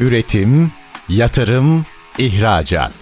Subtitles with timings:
[0.00, 0.72] Üretim,
[1.08, 1.84] yatırım,
[2.18, 2.92] ihracat.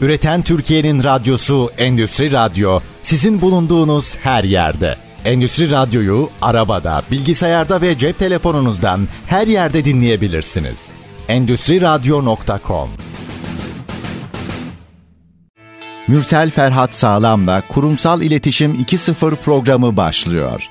[0.00, 4.96] Üreten Türkiye'nin radyosu Endüstri Radyo sizin bulunduğunuz her yerde.
[5.24, 10.90] Endüstri Radyo'yu arabada, bilgisayarda ve cep telefonunuzdan her yerde dinleyebilirsiniz.
[11.28, 12.90] Endüstri Radyo.com
[16.08, 20.68] Mürsel Ferhat Sağlam'la Kurumsal İletişim 2.0 programı başlıyor.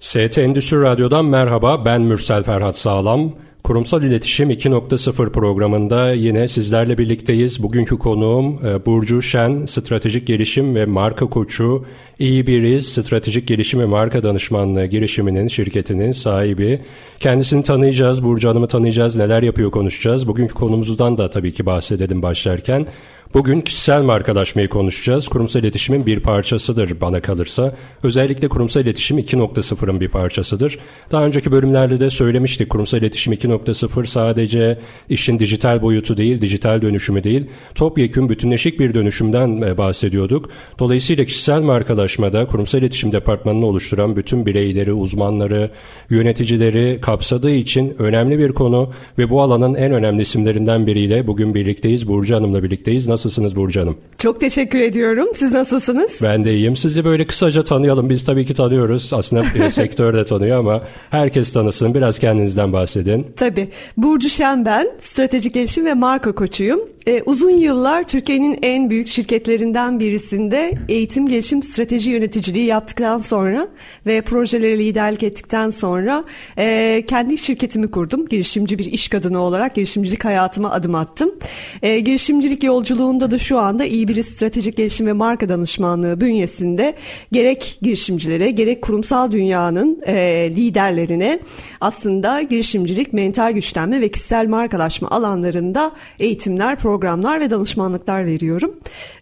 [0.00, 3.32] ST Endüstri Radyo'dan merhaba ben Mürsel Ferhat Sağlam.
[3.70, 7.62] Kurumsal İletişim 2.0 programında yine sizlerle birlikteyiz.
[7.62, 11.84] Bugünkü konuğum e, Burcu Şen, stratejik gelişim ve marka koçu.
[12.18, 16.80] İyi biriz, stratejik gelişim ve marka danışmanlığı girişiminin, şirketinin sahibi.
[17.20, 20.28] Kendisini tanıyacağız, Burcu Hanım'ı tanıyacağız, neler yapıyor konuşacağız.
[20.28, 22.86] Bugünkü konumuzdan da tabii ki bahsedelim başlarken.
[23.34, 25.28] Bugün kişisel markalaşmayı konuşacağız.
[25.28, 27.74] Kurumsal iletişimin bir parçasıdır bana kalırsa.
[28.02, 30.78] Özellikle kurumsal iletişim 2.0'ın bir parçasıdır.
[31.12, 32.70] Daha önceki bölümlerde de söylemiştik.
[32.70, 39.62] Kurumsal iletişim 2.0 sadece işin dijital boyutu değil, dijital dönüşümü değil, topyekün bütünleşik bir dönüşümden
[39.62, 40.50] e, bahsediyorduk.
[40.78, 45.70] Dolayısıyla kişisel markalaşmada kurumsal iletişim departmanını oluşturan bütün bireyleri, uzmanları,
[46.10, 52.08] yöneticileri kapsadığı için önemli bir konu ve bu alanın en önemli isimlerinden biriyle bugün birlikteyiz.
[52.08, 53.08] Burcu Hanım'la birlikteyiz.
[53.08, 53.96] Nasıl Nasılsınız Burcu Hanım?
[54.18, 55.28] Çok teşekkür ediyorum.
[55.34, 56.18] Siz nasılsınız?
[56.22, 56.76] Ben de iyiyim.
[56.76, 58.10] Sizi böyle kısaca tanıyalım.
[58.10, 59.12] Biz tabii ki tanıyoruz.
[59.12, 61.94] Aslında e, sektör de tanıyor ama herkes tanısın.
[61.94, 63.26] Biraz kendinizden bahsedin.
[63.36, 63.68] Tabii.
[63.96, 64.90] Burcu Şen ben.
[65.00, 66.80] Stratejik gelişim ve marka koçuyum.
[67.06, 73.68] E, uzun yıllar Türkiye'nin en büyük şirketlerinden birisinde eğitim gelişim strateji yöneticiliği yaptıktan sonra
[74.06, 76.24] ve projelere liderlik ettikten sonra
[76.58, 78.28] e, kendi şirketimi kurdum.
[78.28, 81.34] Girişimci bir iş kadını olarak girişimcilik hayatıma adım attım.
[81.82, 86.94] E, girişimcilik yolculuğunda da şu anda iyi bir stratejik gelişim ve marka danışmanlığı bünyesinde
[87.32, 90.14] gerek girişimcilere gerek kurumsal dünyanın e,
[90.56, 91.40] liderlerine
[91.80, 98.74] aslında girişimcilik, mental güçlenme ve kişisel markalaşma alanlarında eğitimler, programlar programlar ve danışmanlıklar veriyorum.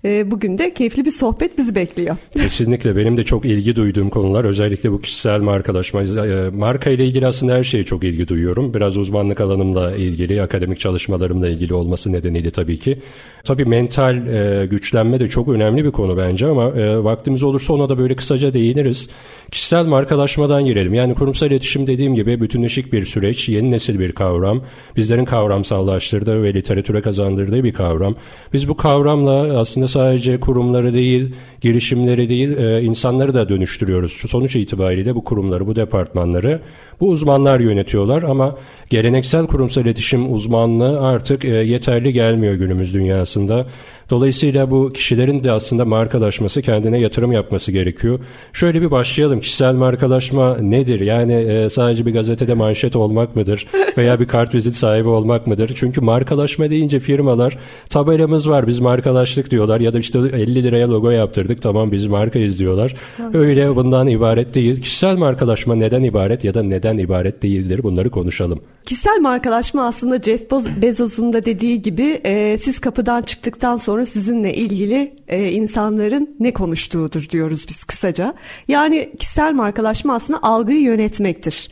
[0.04, 2.16] E, bugün de keyifli bir sohbet bizi bekliyor.
[2.32, 6.02] Kesinlikle benim de çok ilgi duyduğum konular özellikle bu kişisel markalaşma.
[6.02, 8.74] E, marka ile ilgili aslında her şeye çok ilgi duyuyorum.
[8.74, 12.98] Biraz uzmanlık alanımla ilgili, akademik çalışmalarımla ilgili olması nedeniyle tabii ki.
[13.44, 17.88] Tabii mental e, güçlenme de çok önemli bir konu bence ama e, vaktimiz olursa ona
[17.88, 19.08] da böyle kısaca değiniriz.
[19.50, 20.94] Kişisel markalaşmadan girelim.
[20.94, 24.62] Yani kurumsal iletişim dediğim gibi bütünleşik bir süreç, yeni nesil bir kavram.
[24.96, 28.14] Bizlerin kavramsallaştırdığı ve literatüre kazandırdığı bir kavram.
[28.52, 34.12] Biz bu kavramla aslında sadece kurumları değil, girişimleri değil, e, insanları da dönüştürüyoruz.
[34.12, 36.60] Şu sonuç itibariyle bu kurumları, bu departmanları
[37.00, 38.56] bu uzmanlar yönetiyorlar ama
[38.90, 43.66] geleneksel kurumsal iletişim uzmanlığı artık e, yeterli gelmiyor günümüz dünyasında.
[44.10, 48.20] Dolayısıyla bu kişilerin de aslında markalaşması, kendine yatırım yapması gerekiyor.
[48.52, 49.40] Şöyle bir başlayalım.
[49.40, 51.00] Kişisel markalaşma nedir?
[51.00, 53.66] Yani e, sadece bir gazetede manşet olmak mıdır?
[53.98, 55.72] Veya bir kartvizit sahibi olmak mıdır?
[55.74, 57.58] Çünkü markalaşma deyince firmalar
[57.90, 62.58] tabelamız var biz markalaştık diyorlar ya da işte 50 liraya logo yaptırdık tamam biz markayız
[62.58, 62.94] diyorlar.
[63.34, 64.82] Öyle bundan ibaret değil.
[64.82, 68.60] Kişisel markalaşma neden ibaret ya da neden ibaret değildir bunları konuşalım.
[68.88, 70.50] Kişisel markalaşma aslında Jeff
[70.82, 77.28] Bezos'un da dediği gibi e, siz kapıdan çıktıktan sonra sizinle ilgili e, insanların ne konuştuğudur
[77.30, 78.34] diyoruz biz kısaca.
[78.68, 81.68] Yani kişisel markalaşma aslında algıyı yönetmektir.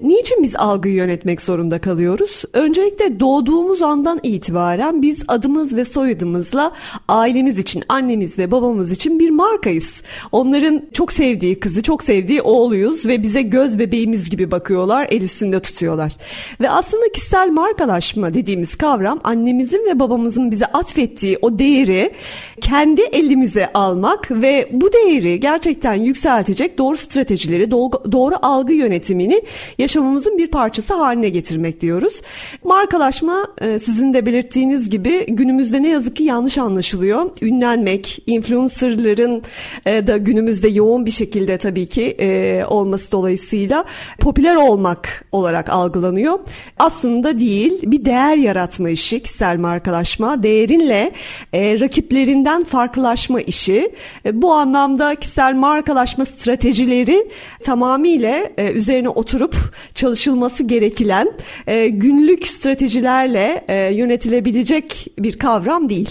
[0.00, 2.42] Niçin biz algıyı yönetmek zorunda kalıyoruz?
[2.52, 6.72] Öncelikle doğduğumuz andan itibaren biz adımız ve soyadımızla
[7.08, 10.02] ailemiz için, annemiz ve babamız için bir markayız.
[10.32, 15.60] Onların çok sevdiği kızı, çok sevdiği oğluyuz ve bize göz bebeğimiz gibi bakıyorlar, el üstünde
[15.60, 16.16] tutuyorlar.
[16.60, 22.12] Ve aslında kişisel markalaşma dediğimiz kavram annemizin ve babamızın bize atfettiği o değeri
[22.60, 27.70] kendi elimize almak ve bu değeri gerçekten yükseltecek doğru stratejileri,
[28.12, 29.42] doğru algı yönetimini
[29.78, 32.22] yaşamımızın bir parçası haline getirmek diyoruz.
[32.64, 37.30] Markalaşma e, sizin de belirttiğiniz gibi günümüzde ne yazık ki yanlış anlaşılıyor.
[37.42, 39.42] Ünlenmek, influencerların
[39.86, 43.84] e, da günümüzde yoğun bir şekilde tabii ki e, olması dolayısıyla
[44.20, 46.38] popüler olmak olarak algılanıyor.
[46.78, 51.12] Aslında değil bir değer yaratma işi kişisel markalaşma değerinle
[51.52, 53.92] e, rakiplerinden farklılaşma işi.
[54.26, 57.28] E, bu anlamda kişisel markalaşma stratejileri
[57.62, 59.56] tamamıyla e, üzerine oturup
[59.94, 61.32] çalışılması gereken
[61.66, 66.10] e, günlük stratejilerle e, yönetilebilecek bir kavram değil.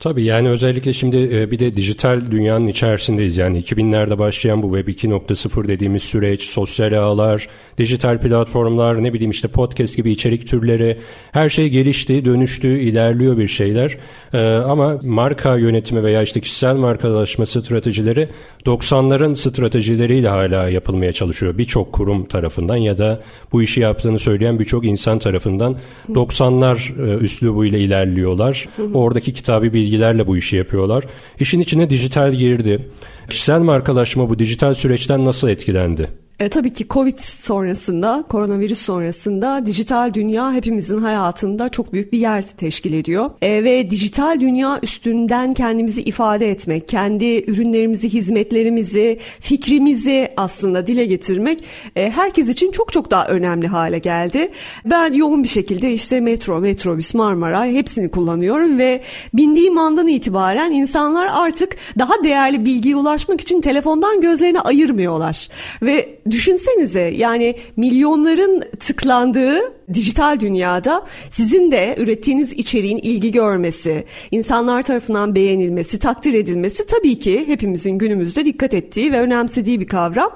[0.00, 3.36] Tabii yani özellikle şimdi e, bir de dijital dünyanın içerisindeyiz.
[3.36, 7.48] Yani 2000'lerde başlayan bu Web 2.0 dediğimiz süreç, sosyal ağlar,
[7.78, 10.98] dijital platformlar, ne bileyim işte podcast gibi içerik türleri
[11.32, 13.96] her şey gelişti, dönüştü, ilerliyor bir şeyler.
[14.34, 18.28] Ee, ama marka yönetimi veya işte kişisel markalaşma stratejileri
[18.66, 21.58] 90'ların stratejileriyle hala yapılmaya çalışıyor.
[21.58, 23.20] Birçok kurum tarafından ya da
[23.52, 25.76] bu işi yaptığını söyleyen birçok insan tarafından
[26.08, 28.68] 90'lar e, üslubuyla ilerliyorlar.
[28.94, 31.04] Oradaki kitabı bilgi bilgilerle bu işi yapıyorlar.
[31.40, 32.88] İşin içine dijital girdi.
[33.30, 36.08] Kişisel markalaşma bu dijital süreçten nasıl etkilendi?
[36.40, 42.44] E, tabii ki Covid sonrasında, koronavirüs sonrasında dijital dünya hepimizin hayatında çok büyük bir yer
[42.56, 43.30] teşkil ediyor.
[43.42, 51.64] E, ve dijital dünya üstünden kendimizi ifade etmek, kendi ürünlerimizi, hizmetlerimizi, fikrimizi aslında dile getirmek
[51.96, 54.50] e, herkes için çok çok daha önemli hale geldi.
[54.84, 59.02] Ben yoğun bir şekilde işte metro, metrobüs, Marmaray hepsini kullanıyorum ve
[59.34, 65.48] bindiğim andan itibaren insanlar artık daha değerli bilgiye ulaşmak için telefondan gözlerini ayırmıyorlar.
[65.82, 75.34] Ve düşünsenize yani milyonların tıklandığı dijital dünyada sizin de ürettiğiniz içeriğin ilgi görmesi, insanlar tarafından
[75.34, 80.34] beğenilmesi, takdir edilmesi tabii ki hepimizin günümüzde dikkat ettiği ve önemsediği bir kavram.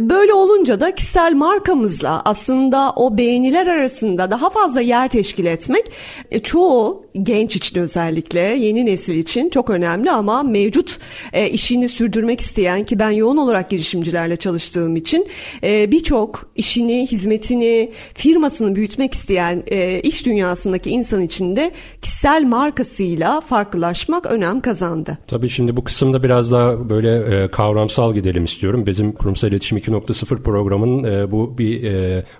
[0.00, 5.84] Böyle olunca da kişisel markamızla aslında o beğeniler arasında daha fazla yer teşkil etmek
[6.30, 10.98] e, çoğu genç için özellikle yeni nesil için çok önemli ama mevcut
[11.32, 15.26] e, işini sürdürmek isteyen ki ben yoğun olarak girişimcilerle çalıştığım için
[15.64, 21.72] e, birçok işini, hizmetini, firmasını büyütmek isteyen e, iş dünyasındaki insan için de
[22.02, 25.18] kişisel markasıyla farklılaşmak önem kazandı.
[25.26, 28.86] Tabii şimdi bu kısımda biraz daha böyle e, kavramsal gidelim istiyorum.
[28.86, 31.84] Bizim Kurumsal İletişim 2.0 programının e, bu bir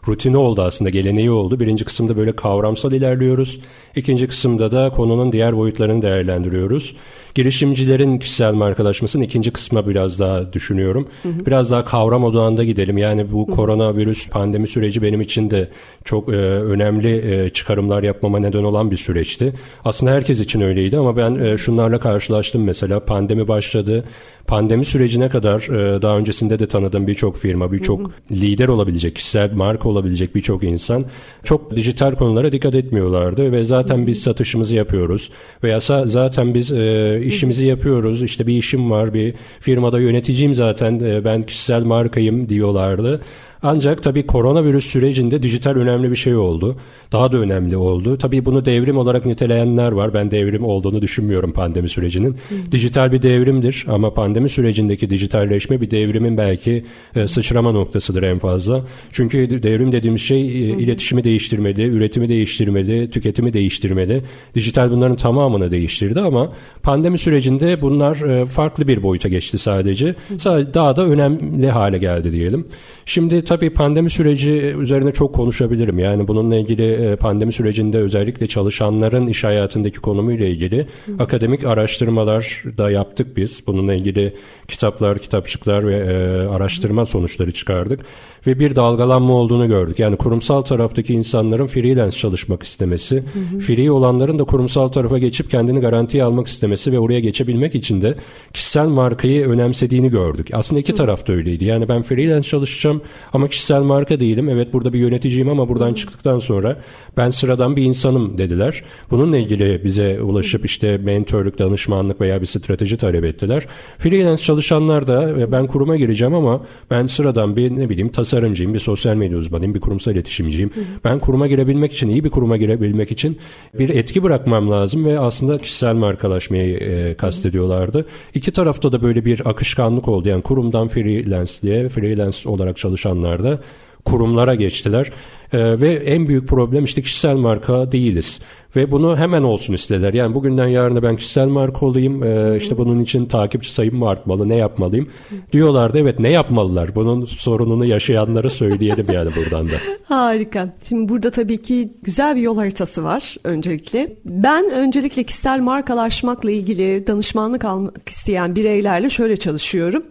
[0.08, 1.60] rutini oldu aslında, geleneği oldu.
[1.60, 3.60] Birinci kısımda böyle kavramsal ilerliyoruz.
[3.96, 6.96] İkinci kısımda da konunun diğer boyutlarını değerlendiriyoruz.
[7.34, 11.08] Girişimcilerin kişisel markalaşmasının ikinci kısma biraz daha düşünüyorum.
[11.22, 11.46] Hı hı.
[11.46, 12.98] Biraz daha kavram odağında gidelim.
[12.98, 13.52] Yani bu hı.
[13.52, 15.68] koronavirüs pandemi süreci benim için de
[16.04, 19.52] çok e, önemli e, çıkarımlar yapmama neden olan bir süreçti.
[19.84, 24.04] Aslında herkes için öyleydi ama ben e, şunlarla karşılaştım mesela pandemi başladı.
[24.46, 29.88] Pandemi sürecine kadar e, daha öncesinde de tanıdığım birçok firma, birçok lider olabilecek, kişisel marka
[29.88, 31.04] olabilecek birçok insan
[31.44, 35.30] çok dijital konulara dikkat etmiyorlardı ve zaten biz satışımızı yapıyoruz
[35.62, 38.22] veya zaten biz e, işimizi yapıyoruz.
[38.22, 43.20] İşte bir işim var, bir firmada yöneticiyim zaten, e, ben kişisel markayım diyorlardı.
[43.66, 46.76] Ancak tabii koronavirüs sürecinde dijital önemli bir şey oldu.
[47.12, 48.18] Daha da önemli oldu.
[48.18, 50.14] Tabii bunu devrim olarak niteleyenler var.
[50.14, 52.30] Ben devrim olduğunu düşünmüyorum pandemi sürecinin.
[52.32, 52.72] Hı.
[52.72, 56.84] Dijital bir devrimdir ama pandemi sürecindeki dijitalleşme bir devrimin belki
[57.16, 58.84] e, sıçrama noktasıdır en fazla.
[59.12, 64.24] Çünkü devrim dediğimiz şey e, iletişimi değiştirmedi, üretimi değiştirmedi, tüketimi değiştirmedi.
[64.54, 66.52] Dijital bunların tamamını değiştirdi ama
[66.82, 70.14] pandemi sürecinde bunlar e, farklı bir boyuta geçti sadece.
[70.38, 72.66] Sadece daha da önemli hale geldi diyelim.
[73.06, 75.98] Şimdi tabii pandemi süreci üzerine çok konuşabilirim.
[75.98, 81.12] Yani bununla ilgili e, pandemi sürecinde özellikle çalışanların iş hayatındaki konumuyla ilgili Hı.
[81.18, 83.66] akademik araştırmalar da yaptık biz.
[83.66, 84.34] Bununla ilgili
[84.68, 86.14] kitaplar, kitapçıklar ve e,
[86.48, 88.00] araştırma sonuçları çıkardık
[88.46, 89.98] ve bir dalgalanma olduğunu gördük.
[89.98, 93.58] Yani kurumsal taraftaki insanların freelance çalışmak istemesi, hı hı.
[93.58, 98.14] free olanların da kurumsal tarafa geçip kendini garantiye almak istemesi ve oraya geçebilmek için de
[98.52, 100.48] kişisel markayı önemsediğini gördük.
[100.52, 100.96] Aslında iki hı.
[100.96, 101.64] taraf da öyleydi.
[101.64, 103.02] Yani ben freelance çalışacağım
[103.32, 104.48] ama kişisel marka değilim.
[104.48, 106.76] Evet burada bir yöneticiyim ama buradan çıktıktan sonra
[107.16, 108.82] ben sıradan bir insanım dediler.
[109.10, 113.66] Bununla ilgili bize ulaşıp işte mentorluk, danışmanlık veya bir strateji talep ettiler.
[113.98, 118.78] Freelance çalışanlar da ben kuruma gireceğim ama ben sıradan bir ne bileyim tasarım tasarımcıyım, bir
[118.78, 120.70] sosyal medya uzmanıyım, bir kurumsal iletişimciyim.
[120.74, 120.84] Hı hı.
[121.04, 123.38] Ben kuruma girebilmek için, iyi bir kuruma girebilmek için
[123.78, 128.06] bir etki bırakmam lazım ve aslında kişisel markalaşmayı e, kastediyorlardı.
[128.34, 130.28] İki tarafta da böyle bir akışkanlık oldu.
[130.28, 133.58] Yani kurumdan freelance diye, freelance olarak çalışanlar da
[134.04, 135.10] kurumlara geçtiler.
[135.52, 138.40] Ee, ve en büyük problem işte kişisel marka değiliz.
[138.76, 140.14] Ve bunu hemen olsun istediler.
[140.14, 142.22] Yani bugünden yarına ben kişisel marka olayım.
[142.22, 144.48] E, işte bunun için takipçi sayım mı artmalı?
[144.48, 145.08] Ne yapmalıyım?
[145.52, 145.98] Diyorlardı.
[145.98, 146.94] Evet ne yapmalılar?
[146.94, 149.74] Bunun sorununu yaşayanlara söyleyelim yani buradan da.
[150.04, 150.74] Harika.
[150.88, 154.16] Şimdi burada tabii ki güzel bir yol haritası var öncelikle.
[154.24, 160.04] Ben öncelikle kişisel markalaşmakla ilgili danışmanlık almak isteyen bireylerle şöyle çalışıyorum.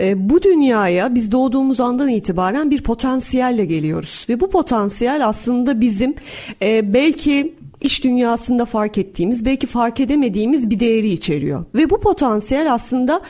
[0.00, 4.26] E, bu dünyaya biz doğduğumuz andan itibaren bir potansiyelle geliyoruz.
[4.28, 6.14] Ve bu potansiyel aslında bizim
[6.62, 11.64] e, belki iş dünyasında fark ettiğimiz belki fark edemediğimiz bir değeri içeriyor.
[11.74, 13.20] Ve bu potansiyel aslında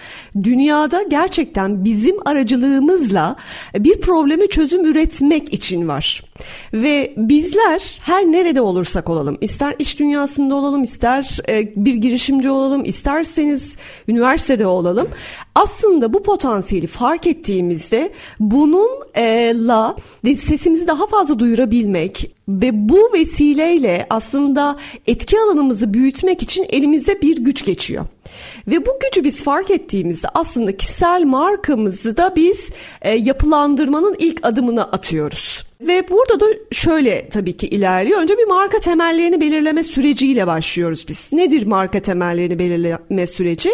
[0.42, 3.36] dünyada gerçekten bizim aracılığımızla
[3.78, 6.24] bir probleme çözüm üretmek için var.
[6.72, 12.84] Ve bizler her nerede olursak olalım, ister iş dünyasında olalım, ister e, bir girişimci olalım,
[12.84, 13.76] isterseniz
[14.08, 15.08] üniversitede olalım.
[15.54, 19.96] Aslında bu potansiyeli fark ettiğimizde bununla
[20.38, 24.76] sesimizi daha fazla duyurabilmek, ve bu vesileyle aslında
[25.06, 28.06] etki alanımızı büyütmek için elimize bir güç geçiyor.
[28.66, 32.70] Ve bu gücü biz fark ettiğimizde aslında kişisel markamızı da biz
[33.02, 35.67] e, yapılandırmanın ilk adımını atıyoruz.
[35.80, 38.20] Ve burada da şöyle tabii ki ilerliyor.
[38.20, 41.32] Önce bir marka temellerini belirleme süreciyle başlıyoruz biz.
[41.32, 43.70] Nedir marka temellerini belirleme süreci?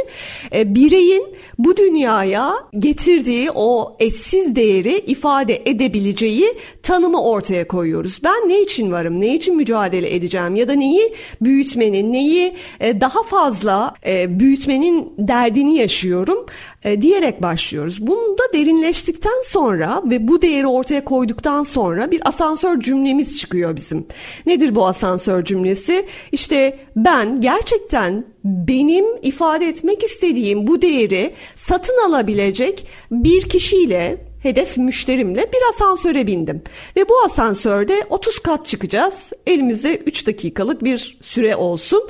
[0.54, 1.26] E, bireyin
[1.58, 8.20] bu dünyaya getirdiği o eşsiz değeri ifade edebileceği tanımı ortaya koyuyoruz.
[8.24, 13.22] Ben ne için varım, ne için mücadele edeceğim ya da neyi büyütmenin, neyi e, daha
[13.22, 16.46] fazla e, büyütmenin derdini yaşıyorum
[16.84, 18.06] e, diyerek başlıyoruz.
[18.06, 24.06] Bunu da derinleştikten sonra ve bu değeri ortaya koyduktan sonra bir asansör cümlemiz çıkıyor bizim.
[24.46, 26.06] Nedir bu asansör cümlesi?
[26.32, 35.42] İşte ben gerçekten benim ifade etmek istediğim bu değeri satın alabilecek bir kişiyle hedef müşterimle
[35.52, 36.62] bir asansöre bindim.
[36.96, 39.32] Ve bu asansörde 30 kat çıkacağız.
[39.46, 42.08] Elimize 3 dakikalık bir süre olsun.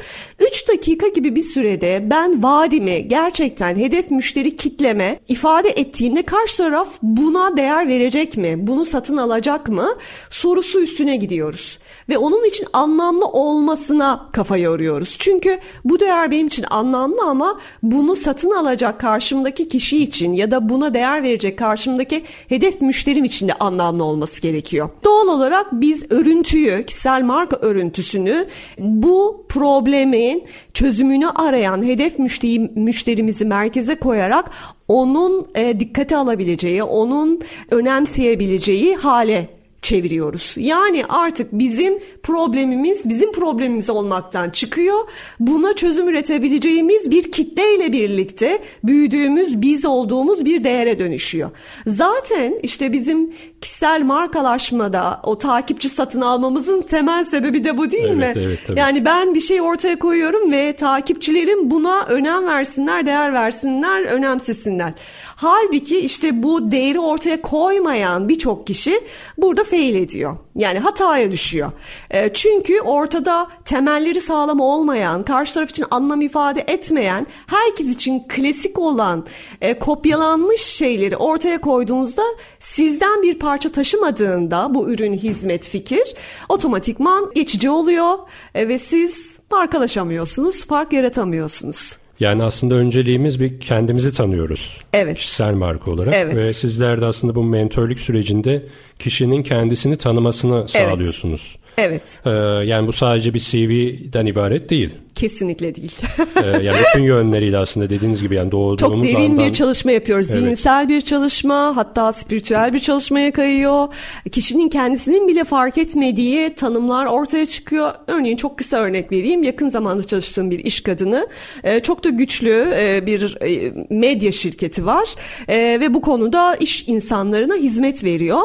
[0.50, 6.88] 3 dakika gibi bir sürede ben vaadimi gerçekten hedef müşteri kitleme ifade ettiğimde karşı taraf
[7.02, 8.54] buna değer verecek mi?
[8.56, 9.94] Bunu satın alacak mı?
[10.30, 11.78] Sorusu üstüne gidiyoruz.
[12.08, 15.16] Ve onun için anlamlı olmasına kafa yoruyoruz.
[15.18, 20.68] Çünkü bu değer benim için anlamlı ama bunu satın alacak karşımdaki kişi için ya da
[20.68, 24.88] buna değer verecek karşımdaki hedef müşterim için de anlamlı olması gerekiyor.
[25.04, 28.46] Doğal olarak biz örüntüyü, kişisel marka örüntüsünü
[28.78, 34.50] bu problemin çözümünü arayan hedef müşteri, müşterimizi merkeze koyarak
[34.88, 37.40] onun e, dikkate alabileceği, onun
[37.70, 39.53] önemseyebileceği hale
[39.84, 40.54] çeviriyoruz.
[40.56, 44.98] Yani artık bizim problemimiz bizim problemimiz olmaktan çıkıyor.
[45.40, 51.50] Buna çözüm üretebileceğimiz bir kitleyle birlikte büyüdüğümüz biz olduğumuz bir değere dönüşüyor.
[51.86, 58.36] Zaten işte bizim kişisel markalaşmada o takipçi satın almamızın temel sebebi de bu değil evet,
[58.36, 58.42] mi?
[58.42, 58.80] Evet, tabii.
[58.80, 64.92] Yani ben bir şey ortaya koyuyorum ve takipçilerim buna önem versinler, değer versinler, önemsesinler.
[65.36, 69.00] Halbuki işte bu değeri ortaya koymayan birçok kişi
[69.38, 70.36] burada fail ediyor.
[70.56, 71.72] Yani hataya düşüyor.
[72.10, 78.78] E, çünkü ortada temelleri sağlam olmayan, karşı taraf için anlam ifade etmeyen, herkes için klasik
[78.78, 79.26] olan,
[79.60, 82.22] e, kopyalanmış şeyleri ortaya koyduğunuzda
[82.60, 86.14] sizden bir parça taşımadığında bu ürün, hizmet, fikir
[86.48, 88.18] otomatikman geçici oluyor
[88.54, 91.96] e, ve siz markalaşamıyorsunuz, fark yaratamıyorsunuz.
[92.20, 94.80] Yani aslında önceliğimiz bir kendimizi tanıyoruz.
[94.92, 95.16] Evet.
[95.16, 96.14] Kişisel marka olarak.
[96.16, 96.36] Evet.
[96.36, 98.62] Ve sizler de aslında bu mentörlük sürecinde
[98.98, 101.56] kişinin kendisini tanımasını sağlıyorsunuz.
[101.78, 102.20] Evet.
[102.26, 102.30] Ee,
[102.64, 104.90] yani bu sadece bir CV'den ibaret değil.
[105.14, 105.96] Kesinlikle değil.
[106.42, 109.46] ee, yani bütün yönleriyle aslında dediğiniz gibi yani doğduğumuz Çok derin andan...
[109.46, 110.30] bir çalışma yapıyoruz.
[110.30, 110.40] Evet.
[110.40, 113.88] Zihinsel bir çalışma hatta spiritüel bir çalışmaya kayıyor.
[114.32, 117.92] Kişinin kendisinin bile fark etmediği tanımlar ortaya çıkıyor.
[118.06, 119.42] Örneğin çok kısa örnek vereyim.
[119.42, 121.28] Yakın zamanda çalıştığım bir iş kadını.
[121.64, 125.14] Ee, çok da güçlü e, bir e, medya şirketi var.
[125.48, 128.40] E, ve bu konuda iş insanlarına hizmet veriyor.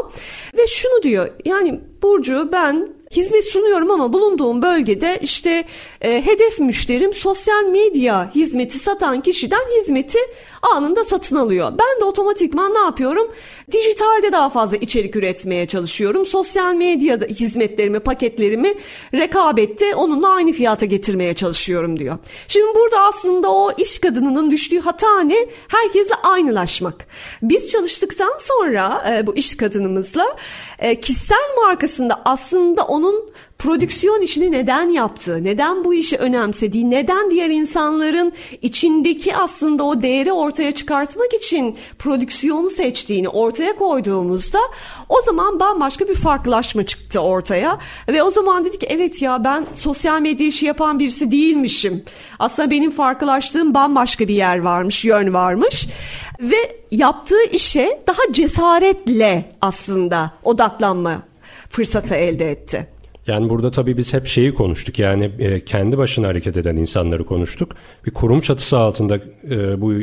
[0.59, 5.63] Ve şunu diyor yani Burcu ben hizmet sunuyorum ama bulunduğum bölgede işte
[6.01, 10.19] e, hedef müşterim sosyal medya hizmeti satan kişiden hizmeti
[10.75, 11.71] anında satın alıyor.
[11.71, 13.31] Ben de otomatikman ne yapıyorum?
[13.71, 16.25] Dijitalde daha fazla içerik üretmeye çalışıyorum.
[16.25, 18.73] Sosyal medyada hizmetlerimi, paketlerimi
[19.13, 22.17] rekabette onunla aynı fiyata getirmeye çalışıyorum diyor.
[22.47, 25.47] Şimdi burada aslında o iş kadınının düştüğü hata ne?
[25.67, 27.07] Herkese aynılaşmak.
[27.41, 30.25] Biz çalıştıktan sonra e, bu iş kadınımızla
[30.79, 33.29] e, kişisel markasında aslında onun
[33.59, 40.31] prodüksiyon işini neden yaptığı, neden bu işi önemsediği, neden diğer insanların içindeki aslında o değeri
[40.31, 44.59] ortaya çıkartmak için prodüksiyonu seçtiğini ortaya koyduğumuzda
[45.09, 50.21] o zaman bambaşka bir farklılaşma çıktı ortaya ve o zaman dedik evet ya ben sosyal
[50.21, 52.03] medya işi yapan birisi değilmişim.
[52.39, 55.87] Aslında benim farklılaştığım bambaşka bir yer varmış, yön varmış
[56.39, 61.28] ve yaptığı işe daha cesaretle aslında odaklanma
[61.69, 62.87] fırsatı elde etti.
[63.27, 67.75] Yani burada tabii biz hep şeyi konuştuk yani e, kendi başına hareket eden insanları konuştuk.
[68.05, 69.93] Bir kurum çatısı altında e, bu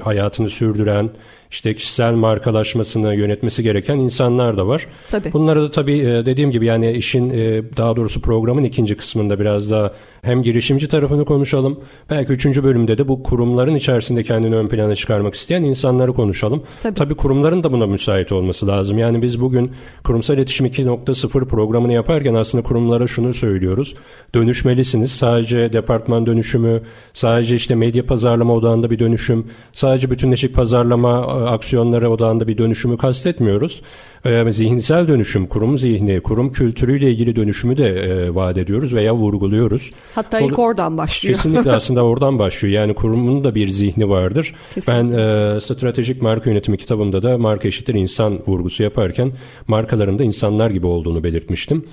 [0.00, 1.10] hayatını sürdüren
[1.50, 4.86] işte kişisel markalaşmasını yönetmesi gereken insanlar da var.
[5.08, 5.32] Tabii.
[5.32, 9.70] Bunları da tabii e, dediğim gibi yani işin e, daha doğrusu programın ikinci kısmında biraz
[9.70, 11.80] daha hem girişimci tarafını konuşalım.
[12.10, 16.62] Belki üçüncü bölümde de bu kurumların içerisinde kendini ön plana çıkarmak isteyen insanları konuşalım.
[16.82, 16.94] Tabii.
[16.94, 18.98] tabii kurumların da buna müsait olması lazım.
[18.98, 19.72] Yani biz bugün
[20.04, 23.94] kurumsal iletişim 2.0 programını yaparken aslında kurumlara şunu söylüyoruz.
[24.34, 25.12] Dönüşmelisiniz.
[25.12, 26.82] Sadece departman dönüşümü,
[27.12, 33.82] sadece işte medya pazarlama odağında bir dönüşüm, sadece bütünleşik pazarlama aksiyonlara odağında bir dönüşümü kastetmiyoruz.
[34.24, 39.90] E, zihinsel dönüşüm, kurum zihni, kurum kültürüyle ilgili dönüşümü de e, vaat ediyoruz veya vurguluyoruz.
[40.14, 41.34] Hatta ilk oradan başlıyor.
[41.36, 42.74] Kesinlikle aslında oradan başlıyor.
[42.74, 44.54] Yani kurumun da bir zihni vardır.
[44.74, 45.16] Kesinlikle.
[45.16, 49.32] Ben e, stratejik marka yönetimi kitabımda da marka eşittir insan vurgusu yaparken
[49.68, 51.84] markaların da insanlar gibi olduğunu belirtmiştim.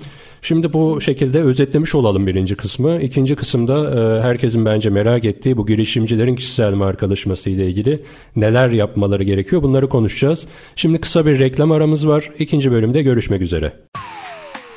[0.44, 3.02] Şimdi bu şekilde özetlemiş olalım birinci kısmı.
[3.02, 8.02] İkinci kısımda e, herkesin bence merak ettiği bu girişimcilerin kişisel markalaşması ile ilgili
[8.36, 10.46] neler yapmaları gerekiyor bunları konuşacağız.
[10.76, 12.21] Şimdi kısa bir reklam aramız var.
[12.38, 13.72] İkinci bölümde görüşmek üzere.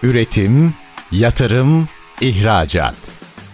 [0.03, 0.73] Üretim,
[1.11, 1.87] yatırım,
[2.21, 2.95] ihracat.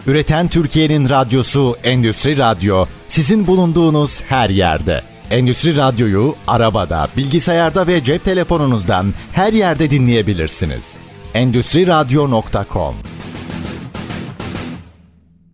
[0.06, 5.02] Üreten Türkiye'nin radyosu Endüstri Radyo sizin bulunduğunuz her yerde.
[5.30, 11.02] Endüstri Radyo'yu arabada, bilgisayarda ve cep telefonunuzdan her yerde dinleyebilirsiniz
[11.34, 12.94] endüstriradyo.com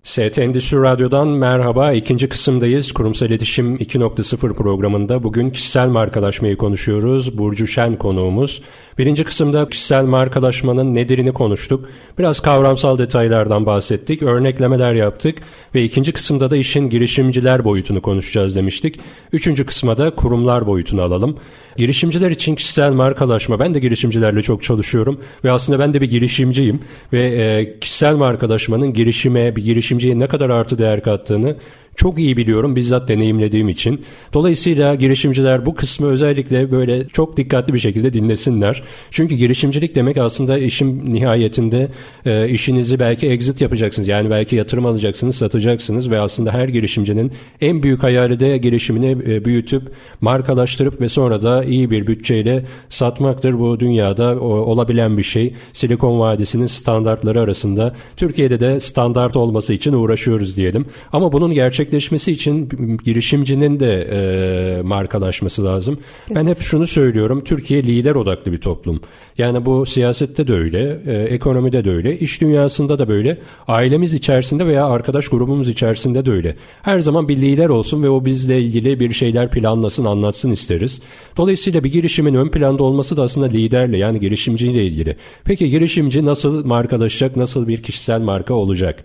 [0.09, 1.93] ST Endüstri Radyo'dan merhaba.
[1.93, 2.93] İkinci kısımdayız.
[2.93, 7.39] Kurumsal İletişim 2.0 programında bugün kişisel markalaşmayı konuşuyoruz.
[7.39, 8.63] Burcu Şen konuğumuz.
[8.99, 11.89] Birinci kısımda kişisel markalaşmanın nedirini konuştuk.
[12.19, 14.23] Biraz kavramsal detaylardan bahsettik.
[14.23, 15.39] Örneklemeler yaptık.
[15.75, 19.01] Ve ikinci kısımda da işin girişimciler boyutunu konuşacağız demiştik.
[19.33, 21.37] Üçüncü kısma da kurumlar boyutunu alalım.
[21.77, 23.61] Girişimciler için kişisel markalaşma.
[23.61, 25.21] Ben de girişimcilerle çok çalışıyorum.
[25.45, 26.81] Ve aslında ben de bir girişimciyim.
[27.13, 29.65] Ve e, kişisel markalaşmanın girişime, bir
[29.99, 31.57] girişimciye ne kadar artı değer kattığını
[31.99, 34.05] çok iyi biliyorum bizzat deneyimlediğim için.
[34.35, 38.83] Dolayısıyla girişimciler bu kısmı özellikle böyle çok dikkatli bir şekilde dinlesinler.
[39.11, 41.89] Çünkü girişimcilik demek aslında işin nihayetinde
[42.27, 44.09] e, işinizi belki exit yapacaksınız.
[44.09, 49.45] Yani belki yatırım alacaksınız, satacaksınız ve aslında her girişimcinin en büyük hayali de girişimini e,
[49.45, 49.83] büyütüp
[50.21, 53.59] markalaştırıp ve sonra da iyi bir bütçeyle satmaktır.
[53.59, 55.55] Bu dünyada o, olabilen bir şey.
[55.73, 60.87] Silikon Vadisi'nin standartları arasında Türkiye'de de standart olması için uğraşıyoruz diyelim.
[61.13, 62.69] Ama bunun gerçek gerçekleşmesi için
[63.05, 65.99] girişimcinin de e, markalaşması lazım.
[66.27, 66.37] Evet.
[66.37, 67.43] Ben hep şunu söylüyorum.
[67.45, 69.01] Türkiye lider odaklı bir toplum.
[69.39, 74.67] Yani bu siyasette de öyle, e, ekonomide de öyle, iş dünyasında da böyle, ailemiz içerisinde
[74.67, 76.57] veya arkadaş grubumuz içerisinde de öyle.
[76.83, 81.01] Her zaman bir lider olsun ve o bizle ilgili bir şeyler planlasın, anlatsın isteriz.
[81.37, 85.17] Dolayısıyla bir girişimin ön planda olması da aslında liderle yani girişimciyle ilgili.
[85.45, 89.05] Peki girişimci nasıl markalaşacak, nasıl bir kişisel marka olacak?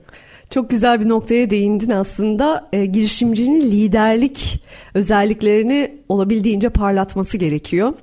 [0.53, 2.69] Çok güzel bir noktaya değindin aslında.
[2.73, 7.93] E, girişimcinin liderlik özelliklerini olabildiğince parlatması gerekiyor.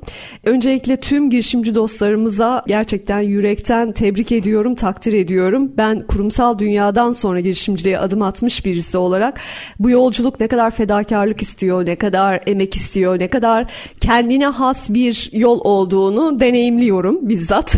[0.44, 5.72] Öncelikle tüm girişimci dostlarımıza gerçekten yürekten tebrik ediyorum, takdir ediyorum.
[5.76, 9.40] Ben kurumsal dünyadan sonra girişimciliğe adım atmış birisi olarak
[9.78, 13.66] bu yolculuk ne kadar fedakarlık istiyor, ne kadar emek istiyor, ne kadar
[14.00, 17.76] kendine has bir yol olduğunu deneyimliyorum bizzat.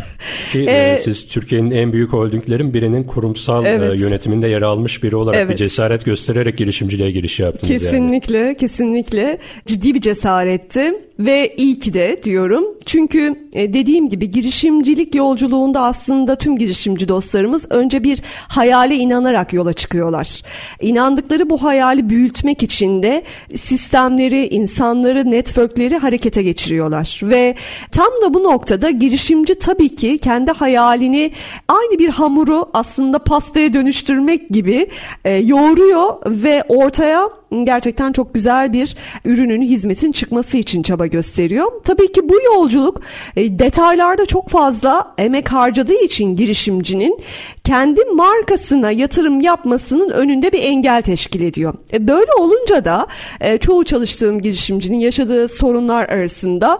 [0.52, 4.00] Ki, ee, siz Türkiye'nin en büyük holdinglerin birinin kurumsal evet.
[4.00, 5.50] yönetiminde yer almış biri olarak evet.
[5.50, 8.56] bir cesaret göstererek girişimciliğe giriş yaptınız kesinlikle, yani.
[8.56, 12.64] Kesinlikle, kesinlikle ciddi bir cesaretti ve iyi ki de diyorum.
[12.86, 19.72] Çünkü e, dediğim gibi girişimcilik yolculuğunda aslında tüm girişimci dostlarımız önce bir hayale inanarak yola
[19.72, 20.42] çıkıyorlar.
[20.80, 23.22] İnandıkları bu hayali büyütmek için de
[23.56, 27.20] sistemleri, insanları, networkleri harekete geçiriyorlar.
[27.22, 27.54] Ve
[27.92, 31.32] tam da bu noktada girişimci tabii ki kendi hayalini
[31.68, 34.86] aynı bir hamuru aslında pastaya dönüştürmek gibi
[35.24, 41.72] e, yoğuruyor ve ortaya gerçekten çok güzel bir ürünün, hizmetin çıkması için çaba gösteriyor.
[41.84, 43.00] Tabii ki bu yolculuk
[43.36, 47.20] e, detaylarda çok fazla emek harcadığı için girişimcinin
[47.64, 51.74] kendi markasına yatırım yapmasının önünde bir engel teşkil ediyor.
[51.92, 53.06] E, böyle olunca da
[53.40, 56.78] e, çoğu çalıştığım girişimcinin yaşadığı sorunlar arasında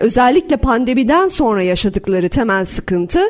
[0.00, 3.20] özellikle pandemiden sonra yaşadıkları temel sıkıntı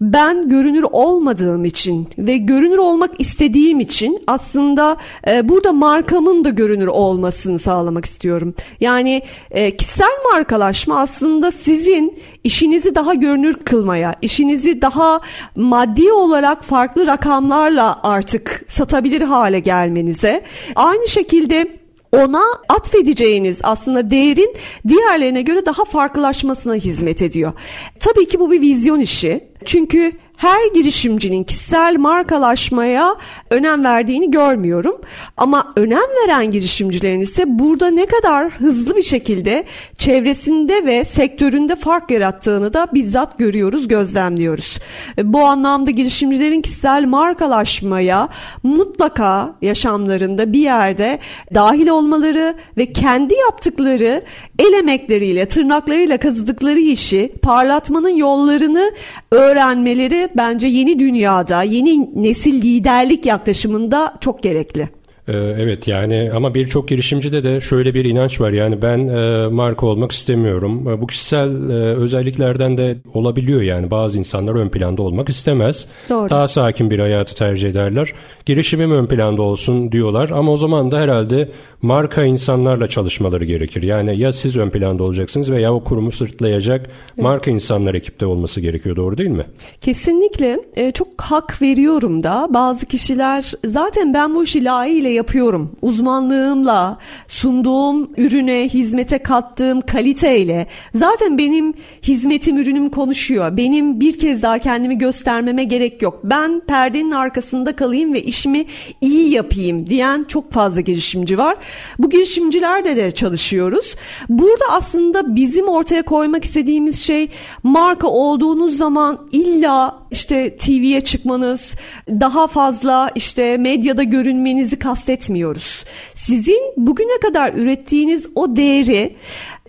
[0.00, 4.96] ben görünür olmadığım için ve görünür olmak istediğim için aslında
[5.44, 8.54] burada markamın da görünür olmasını sağlamak istiyorum.
[8.80, 15.20] Yani e, kişisel markalaşma aslında sizin işinizi daha görünür kılmaya, işinizi daha
[15.56, 20.42] maddi olarak farklı rakamlarla artık satabilir hale gelmenize,
[20.76, 21.84] aynı şekilde
[22.16, 24.56] ona atfedeceğiniz aslında değerin
[24.88, 27.52] diğerlerine göre daha farklılaşmasına hizmet ediyor.
[28.00, 29.44] Tabii ki bu bir vizyon işi.
[29.64, 33.16] Çünkü her girişimcinin kişisel markalaşmaya
[33.50, 35.00] önem verdiğini görmüyorum.
[35.36, 39.64] Ama önem veren girişimcilerin ise burada ne kadar hızlı bir şekilde
[39.98, 44.78] çevresinde ve sektöründe fark yarattığını da bizzat görüyoruz, gözlemliyoruz.
[45.22, 48.28] Bu anlamda girişimcilerin kişisel markalaşmaya
[48.62, 51.18] mutlaka yaşamlarında bir yerde
[51.54, 54.22] dahil olmaları ve kendi yaptıkları
[54.58, 58.92] el emekleriyle, tırnaklarıyla kazıdıkları işi parlatmanın yollarını
[59.30, 64.88] öğrenmeleri bence yeni dünyada, yeni nesil liderlik yaklaşımında çok gerekli.
[65.28, 69.86] Ee, evet yani ama birçok girişimcide de şöyle bir inanç var yani ben e, marka
[69.86, 70.88] olmak istemiyorum.
[70.88, 75.86] E, bu kişisel e, özelliklerden de olabiliyor yani bazı insanlar ön planda olmak istemez.
[76.10, 76.30] Doğru.
[76.30, 78.12] Daha sakin bir hayatı tercih ederler.
[78.46, 81.48] Girişimim ön planda olsun diyorlar ama o zaman da herhalde
[81.82, 83.82] marka insanlarla çalışmaları gerekir.
[83.82, 87.22] Yani ya siz ön planda olacaksınız veya o kurumu sırtlayacak evet.
[87.22, 89.44] marka insanlar ekipte olması gerekiyor doğru değil mi?
[89.80, 90.60] Kesinlikle
[90.94, 95.76] çok hak veriyorum da bazı kişiler zaten ben bu işi layığıyla yapıyorum.
[95.82, 96.98] Uzmanlığımla,
[97.28, 103.56] sunduğum ürüne, hizmete kattığım kaliteyle zaten benim hizmetim, ürünüm konuşuyor.
[103.56, 106.20] Benim bir kez daha kendimi göstermeme gerek yok.
[106.24, 108.64] Ben perdenin arkasında kalayım ve işimi
[109.00, 111.56] iyi yapayım diyen çok fazla girişimci var.
[111.98, 113.94] Bu girişimcilerle de çalışıyoruz.
[114.28, 117.28] Burada aslında bizim ortaya koymak istediğimiz şey
[117.62, 121.74] marka olduğunuz zaman illa işte TV'ye çıkmanız,
[122.08, 125.84] daha fazla işte medyada görünmenizi kastetmiyoruz.
[126.14, 129.16] Sizin bugüne kadar ürettiğiniz o değeri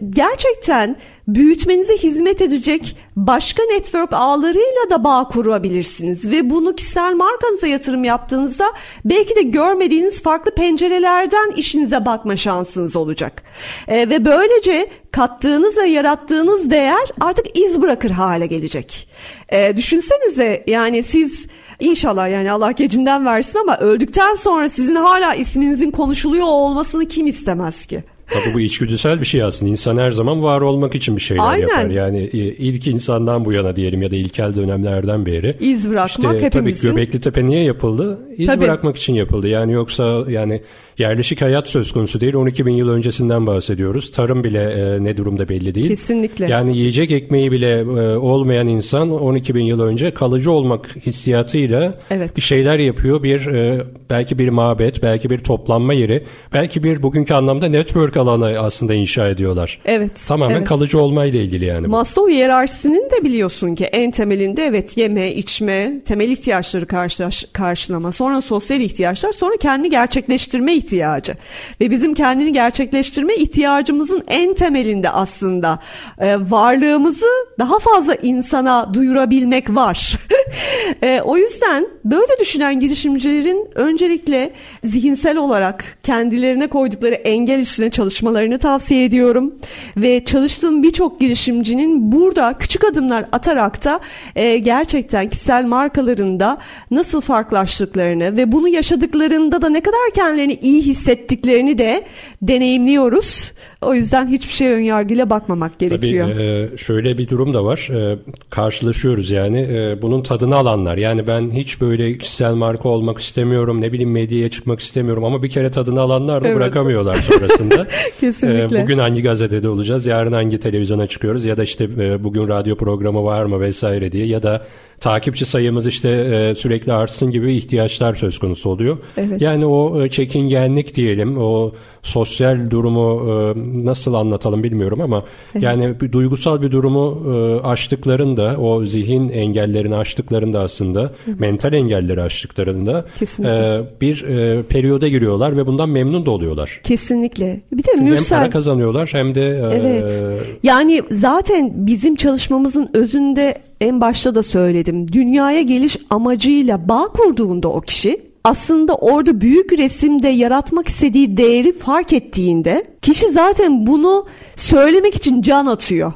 [0.10, 0.95] gerçekten
[1.28, 8.65] büyütmenize hizmet edecek başka network ağlarıyla da bağ kurabilirsiniz ve bunu kişisel markanıza yatırım yaptığınızda
[9.06, 13.43] belki de görmediğiniz farklı pencerelerden işinize bakma şansınız olacak.
[13.88, 19.08] E, ve böylece kattığınız ve yarattığınız değer artık iz bırakır hale gelecek.
[19.50, 21.45] E, düşünsenize yani siz
[21.80, 27.86] İnşallah yani Allah gecinden versin ama öldükten sonra sizin hala isminizin konuşuluyor olmasını kim istemez
[27.86, 28.04] ki?
[28.28, 29.72] Tabii bu içgüdüsel bir şey aslında.
[29.72, 31.68] İnsan her zaman var olmak için bir şeyler Aynen.
[31.68, 31.90] yapar.
[31.90, 35.56] Yani e, ilk insandan bu yana diyelim ya da ilkel dönemlerden beri.
[35.60, 36.90] İz bırakmak işte, hepimizin.
[36.90, 38.20] Tabii Göbekli Tepe niye yapıldı?
[38.38, 38.62] İz tabii.
[38.62, 39.48] bırakmak için yapıldı.
[39.48, 40.62] Yani yoksa yani
[40.98, 42.34] yerleşik hayat söz konusu değil.
[42.34, 44.12] 12 bin yıl öncesinden bahsediyoruz.
[44.12, 45.88] Tarım bile e, ne durumda belli değil.
[45.88, 46.46] Kesinlikle.
[46.46, 52.38] Yani yiyecek ekmeği bile e, olmayan insan 12 bin yıl önce kalıcı olmak hissiyatıyla evet.
[52.38, 53.24] bir şeyler yapıyor.
[53.24, 58.60] Bir e, belki bir mabet, belki bir toplanma yeri, belki bir bugünkü anlamda network alanı
[58.60, 59.80] aslında inşa ediyorlar.
[59.86, 60.12] Evet.
[60.28, 60.67] Tamamen evet.
[60.67, 61.88] kalıcı olmayla ilgili yani.
[61.88, 68.41] Maslow hiyerarşisinin de biliyorsun ki en temelinde evet yeme, içme, temel ihtiyaçları karşılaş, karşılama, sonra
[68.41, 71.34] sosyal ihtiyaçlar, sonra kendi gerçekleştirme ihtiyacı.
[71.82, 75.80] Ve bizim kendini gerçekleştirme ihtiyacımızın en temelinde aslında
[76.19, 77.25] e, varlığımızı
[77.60, 80.19] daha fazla insana duyurabilmek var.
[81.04, 84.51] e, o yüzden böyle düşünen girişimcilerin öncelikle
[84.84, 89.56] zihinsel olarak kendilerine koydukları engel üstüne çalışmalarını tavsiye ediyorum.
[89.98, 94.00] Ve çalıştığım birçok girişimcinin burada küçük adımlar atarak da
[94.36, 96.58] e, gerçekten kişisel markalarında
[96.91, 102.04] nasıl farklılaştıklarını ve bunu yaşadıklarında da ne kadar kendilerini iyi hissettiklerini de
[102.41, 103.52] deneyimliyoruz.
[103.82, 106.28] O yüzden hiçbir şey önyargıyla bakmamak gerekiyor.
[106.32, 107.90] Tabii e, şöyle bir durum da var.
[107.94, 108.18] E,
[108.50, 109.60] karşılaşıyoruz yani.
[109.60, 110.98] E, bunun tadını alanlar.
[110.98, 113.82] Yani ben hiç böyle kişisel marka olmak istemiyorum.
[113.82, 116.58] Ne bileyim medyaya çıkmak istemiyorum ama bir kere tadını alanlar da evet.
[116.58, 117.88] bırakamıyorlar sonrasında.
[118.20, 118.84] Kesinlikle.
[118.84, 120.06] Bugün hangi gazetede olacağız?
[120.06, 121.46] Yarın hangi televizyona çıkıyoruz?
[121.46, 121.90] Ya da işte
[122.24, 124.66] bugün radyo programı var mı vesaire diye ya da
[125.00, 128.98] takipçi sayımız işte sürekli artsın gibi ihtiyaçlar söz konusu oluyor.
[129.18, 129.42] Evet.
[129.42, 131.72] Yani o çekingenlik diyelim, o
[132.04, 135.23] sosyal durumu nasıl anlatalım bilmiyorum ama
[135.60, 143.06] yani bir duygusal bir durumu e, aştıklarında o zihin engellerini aştıklarında aslında mental engelleri aştıklarında
[143.43, 146.82] e, bir e, periyoda giriyorlar ve bundan memnun da oluyorlar.
[146.84, 147.62] Kesinlikle.
[147.71, 148.38] Bir de Çünkü Mürsel...
[148.38, 150.23] hem para kazanıyorlar hem de e, Evet.
[150.63, 155.13] Yani zaten bizim çalışmamızın özünde en başta da söyledim.
[155.13, 162.14] Dünyaya geliş amacıyla bağ kurduğunda o kişi aslında orada büyük resimde yaratmak istediği değeri fark
[162.14, 166.14] ettiğinde kişi zaten bunu söylemek için can atıyor.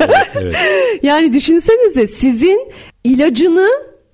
[0.00, 0.56] evet, evet.
[1.02, 2.72] Yani düşünsenize sizin
[3.04, 3.68] ilacını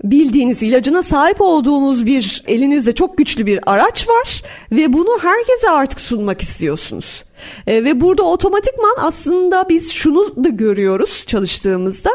[0.04, 6.00] bildiğiniz ilacına sahip olduğunuz bir elinizde çok güçlü bir araç var ve bunu herkese artık
[6.00, 7.24] sunmak istiyorsunuz.
[7.66, 12.10] E, ve burada otomatikman aslında biz şunu da görüyoruz çalıştığımızda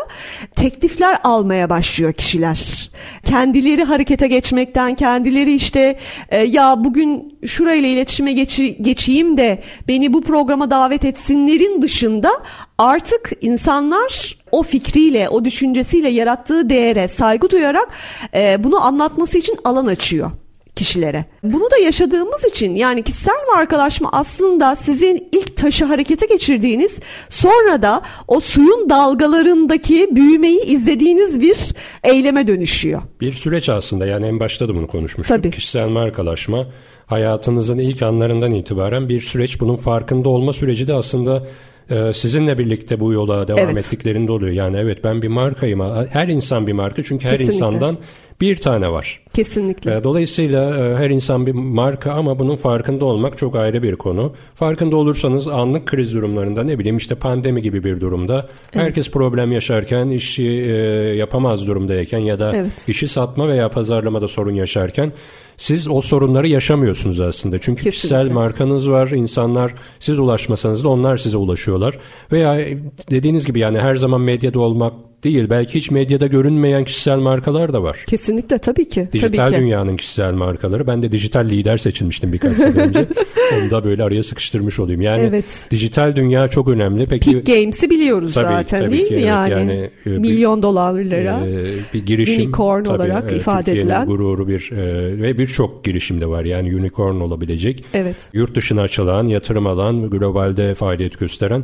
[0.56, 2.90] teklifler almaya başlıyor kişiler.
[3.26, 10.22] Kendileri harekete geçmekten, kendileri işte e, ya bugün şurayla iletişime geçi, geçeyim de beni bu
[10.22, 12.32] programa davet etsinlerin dışında
[12.78, 17.88] artık insanlar o fikriyle, o düşüncesiyle yarattığı değere saygı duyarak
[18.36, 20.32] e, bunu anlatması için alan açıyor
[20.76, 21.26] kişilere.
[21.44, 28.02] Bunu da yaşadığımız için yani kişisel markalaşma aslında sizin ilk taşı harekete geçirdiğiniz sonra da
[28.28, 33.02] o suyun dalgalarındaki büyümeyi izlediğiniz bir eyleme dönüşüyor.
[33.22, 35.38] Bir süreç aslında yani en başta da bunu konuşmuştuk.
[35.38, 35.52] Tabii.
[35.52, 36.68] Kişisel markalaşma
[37.06, 39.60] hayatınızın ilk anlarından itibaren bir süreç.
[39.60, 41.44] Bunun farkında olma süreci de aslında
[41.90, 43.78] e, sizinle birlikte bu yola devam evet.
[43.78, 44.52] ettiklerinde oluyor.
[44.52, 46.08] Yani evet ben bir markayım.
[46.10, 47.56] Her insan bir marka çünkü her Kesinlikle.
[47.56, 47.98] insandan
[48.42, 49.24] bir tane var.
[49.34, 49.96] Kesinlikle.
[49.96, 54.34] Ee, dolayısıyla e, her insan bir marka ama bunun farkında olmak çok ayrı bir konu.
[54.56, 58.86] Farkında olursanız anlık kriz durumlarında ne bileyim işte pandemi gibi bir durumda evet.
[58.86, 60.74] herkes problem yaşarken işi e,
[61.16, 62.90] yapamaz durumdayken ya da evet.
[62.90, 65.12] işi satma veya pazarlamada sorun yaşarken
[65.58, 67.60] siz o sorunları yaşamıyorsunuz aslında.
[67.60, 67.92] Çünkü Kesinlikle.
[67.92, 69.10] kişisel markanız var.
[69.10, 72.00] İnsanlar siz ulaşmasanız da onlar size ulaşıyorlar.
[72.32, 72.78] Veya
[73.12, 74.94] dediğiniz gibi yani her zaman medyada olmak
[75.24, 75.50] değil.
[75.50, 78.04] Belki hiç medyada görünmeyen kişisel markalar da var.
[78.08, 79.08] Kesinlikle tabii ki.
[79.12, 79.62] Dijital tabii ki.
[79.62, 80.88] dünyanın kişisel markaları.
[80.88, 83.08] Ben de dijital lider seçilmiştim birkaç sene önce.
[83.62, 85.02] Onu da böyle araya sıkıştırmış olayım.
[85.02, 85.68] Yani evet.
[85.72, 87.06] dijital dünya çok önemli.
[87.06, 89.20] Peki Peak Games'i biliyoruz tabii, zaten tabii değil ki, mi?
[89.20, 93.64] Evet, yani, yani e, milyon bir, dolarlara e, bir girişim unicorn tabii, olarak e, ifade
[93.64, 96.46] Türkiye'nin edilen gururu bir e, ve birçok girişim de var.
[96.46, 97.84] Yani unicorn olabilecek.
[97.94, 98.30] Evet.
[98.34, 101.64] Yurt dışına açılan, yatırım alan, globalde faaliyet gösteren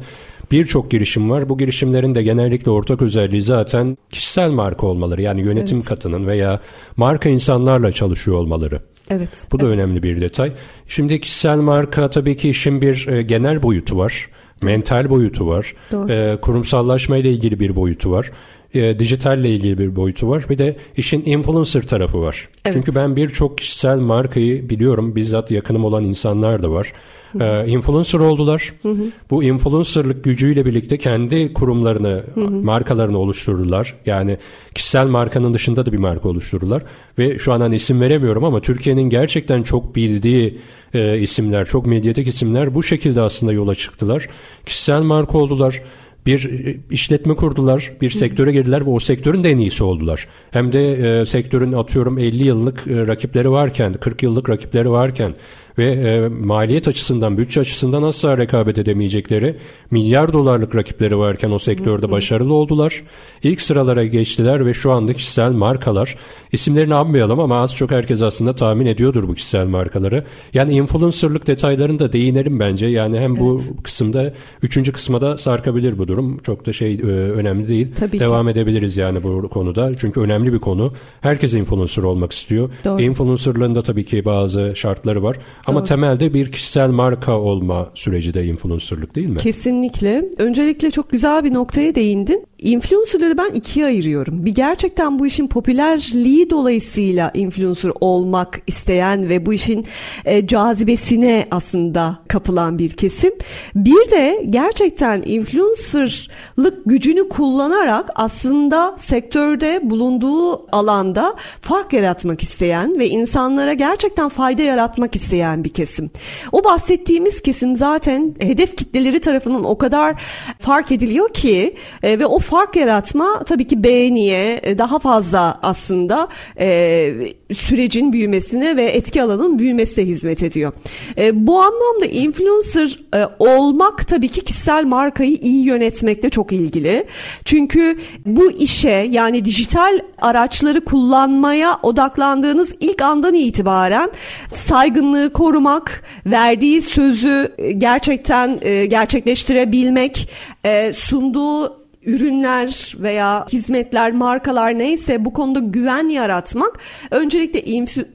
[0.51, 1.49] birçok girişim var.
[1.49, 5.21] Bu girişimlerin de genellikle ortak özelliği zaten kişisel marka olmaları.
[5.21, 5.87] Yani yönetim evet.
[5.87, 6.59] katının veya
[6.97, 8.79] marka insanlarla çalışıyor olmaları.
[9.09, 9.47] Evet.
[9.51, 9.75] Bu da evet.
[9.75, 10.51] önemli bir detay.
[10.87, 14.29] Şimdi kişisel marka tabii ki işin bir e, genel boyutu var.
[14.63, 15.75] Mental boyutu var.
[16.09, 18.31] E, kurumsallaşma ile ilgili bir boyutu var
[18.73, 20.45] e, dijitalle ilgili bir boyutu var.
[20.49, 22.49] Bir de işin influencer tarafı var.
[22.65, 22.73] Evet.
[22.73, 25.15] Çünkü ben birçok kişisel markayı biliyorum.
[25.15, 26.93] Bizzat yakınım olan insanlar da var.
[27.39, 28.73] E, influencer oldular.
[28.81, 29.03] Hı hı.
[29.29, 32.51] Bu influencerlık gücüyle birlikte kendi kurumlarını, hı hı.
[32.51, 33.95] markalarını oluşturdular.
[34.05, 34.37] Yani
[34.75, 36.83] kişisel markanın dışında da bir marka oluşturdular.
[37.17, 40.59] Ve şu an hani isim veremiyorum ama Türkiye'nin gerçekten çok bildiği
[40.93, 44.27] e, isimler, çok medyatik isimler bu şekilde aslında yola çıktılar.
[44.65, 45.81] Kişisel marka oldular
[46.25, 50.27] bir e, işletme kurdular, bir sektöre girdiler ve o sektörün de en iyisi oldular.
[50.51, 55.35] Hem de e, sektörün atıyorum 50 yıllık e, rakipleri varken, 40 yıllık rakipleri varken
[55.79, 59.55] ve e, maliyet açısından, bütçe açısından asla rekabet edemeyecekleri
[59.91, 63.03] milyar dolarlık rakipleri varken o sektörde başarılı oldular.
[63.43, 66.17] İlk sıralara geçtiler ve şu anda kişisel markalar,
[66.51, 70.23] isimlerini anmayalım ama az çok herkes aslında tahmin ediyordur bu kişisel markaları.
[70.53, 72.87] Yani influencerlık detaylarını da değinelim bence.
[72.87, 73.83] Yani hem bu evet.
[73.83, 76.37] kısımda, üçüncü kısma da sarkabilir bu durum.
[76.37, 77.87] Çok da şey e, önemli değil.
[77.99, 78.51] Tabii Devam ki.
[78.51, 79.95] edebiliriz yani bu konuda.
[79.95, 80.93] Çünkü önemli bir konu.
[81.21, 82.69] Herkes influencer olmak istiyor.
[82.85, 83.01] Doğru.
[83.01, 85.37] Influencerlığın da tabii ki bazı şartları var.
[85.69, 85.87] Ama Doğru.
[85.87, 89.37] temelde bir kişisel marka olma süreci de influencerlık değil mi?
[89.37, 90.25] Kesinlikle.
[90.37, 92.45] Öncelikle çok güzel bir noktaya değindin.
[92.59, 94.45] Influencerları ben ikiye ayırıyorum.
[94.45, 99.85] Bir gerçekten bu işin popülerliği dolayısıyla influencer olmak isteyen ve bu işin
[100.25, 103.31] e, cazibesine aslında kapılan bir kesim.
[103.75, 113.73] Bir de gerçekten influencerlık gücünü kullanarak aslında sektörde bulunduğu alanda fark yaratmak isteyen ve insanlara
[113.73, 116.11] gerçekten fayda yaratmak isteyen bir kesim.
[116.51, 120.21] O bahsettiğimiz kesim zaten hedef kitleleri tarafından o kadar
[120.59, 126.27] fark ediliyor ki e, ve o fark yaratma tabii ki beğeniye e, daha fazla aslında
[126.59, 127.15] e,
[127.53, 130.73] sürecin büyümesine ve etki alanın büyümesine hizmet ediyor.
[131.17, 137.05] E, bu anlamda influencer e, olmak tabii ki kişisel markayı iyi yönetmekte çok ilgili.
[137.45, 144.11] Çünkü bu işe yani dijital araçları kullanmaya odaklandığınız ilk andan itibaren
[144.53, 150.29] saygınlığı korumak, verdiği sözü e, gerçekten e, gerçekleştirebilmek,
[150.65, 156.79] e, sunduğu ürünler veya hizmetler, markalar neyse bu konuda güven yaratmak
[157.11, 157.61] öncelikle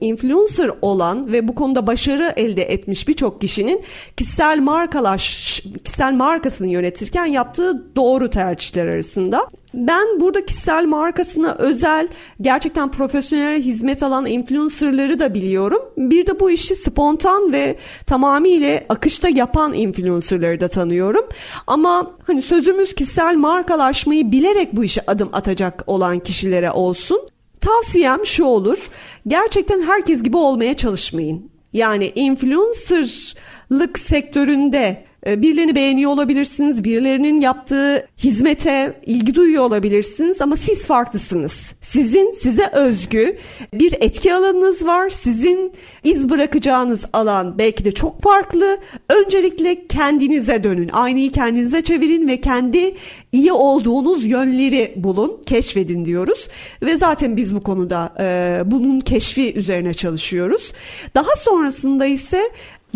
[0.01, 3.83] influencer olan ve bu konuda başarı elde etmiş birçok kişinin
[4.17, 9.47] kişisel markalaş kişisel markasını yönetirken yaptığı doğru tercihler arasında.
[9.75, 12.07] Ben burada kişisel markasına özel
[12.41, 15.81] gerçekten profesyonel hizmet alan influencerları da biliyorum.
[15.97, 21.25] Bir de bu işi spontan ve tamamıyla akışta yapan influencerları da tanıyorum.
[21.67, 27.29] Ama hani sözümüz kişisel markalaşmayı bilerek bu işe adım atacak olan kişilere olsun.
[27.61, 28.89] Tavsiyem şu olur.
[29.27, 31.51] Gerçekten herkes gibi olmaya çalışmayın.
[31.73, 41.73] Yani influencerlık sektöründe birilerini beğeniyor olabilirsiniz, birilerinin yaptığı hizmete ilgi duyuyor olabilirsiniz ama siz farklısınız.
[41.81, 43.37] Sizin size özgü
[43.73, 45.09] bir etki alanınız var.
[45.09, 45.71] Sizin
[46.03, 48.77] iz bırakacağınız alan belki de çok farklı.
[49.09, 50.89] Öncelikle kendinize dönün.
[50.93, 52.95] Aynayı kendinize çevirin ve kendi
[53.31, 56.47] iyi olduğunuz yönleri bulun, keşfedin diyoruz.
[56.81, 60.71] Ve zaten biz bu konuda e, bunun keşfi üzerine çalışıyoruz.
[61.15, 62.49] Daha sonrasında ise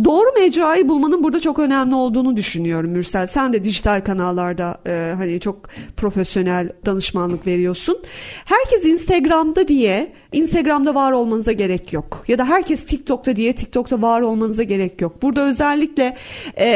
[0.04, 3.28] Doğru mecrayı bulmanın burada çok önemli olduğunu düşünüyorum Mürsel.
[3.28, 8.00] Sen de dijital kanallarda e, hani çok profesyonel danışmanlık veriyorsun.
[8.46, 12.24] Herkes Instagram'da diye Instagram'da var olmanıza gerek yok.
[12.28, 15.22] Ya da herkes TikTok'ta diye TikTok'ta var olmanıza gerek yok.
[15.22, 16.18] Burada özellikle
[16.58, 16.68] e,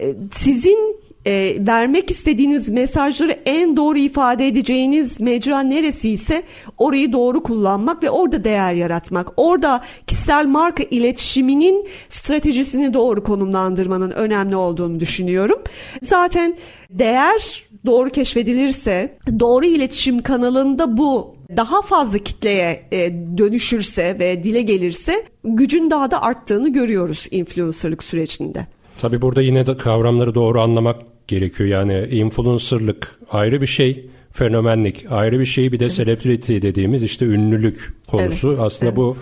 [0.00, 6.42] e sizin e, vermek istediğiniz mesajları en doğru ifade edeceğiniz mecra neresi ise
[6.78, 9.32] orayı doğru kullanmak ve orada değer yaratmak.
[9.36, 15.58] Orada kişisel marka iletişiminin stratejisini doğru konumlandırmanın önemli olduğunu düşünüyorum.
[16.02, 16.56] Zaten
[16.90, 25.24] değer doğru keşfedilirse, doğru iletişim kanalında bu daha fazla kitleye e, dönüşürse ve dile gelirse
[25.44, 28.66] gücün daha da arttığını görüyoruz influencerlık sürecinde.
[28.98, 30.96] Tabii burada yine de kavramları doğru anlamak
[31.28, 31.68] gerekiyor.
[31.68, 37.94] Yani influencerlık ayrı bir şey, fenomenlik ayrı bir şey, bir de celebrity dediğimiz işte ünlülük
[38.06, 38.48] konusu.
[38.48, 38.96] Evet, Aslında evet.
[38.96, 39.16] bu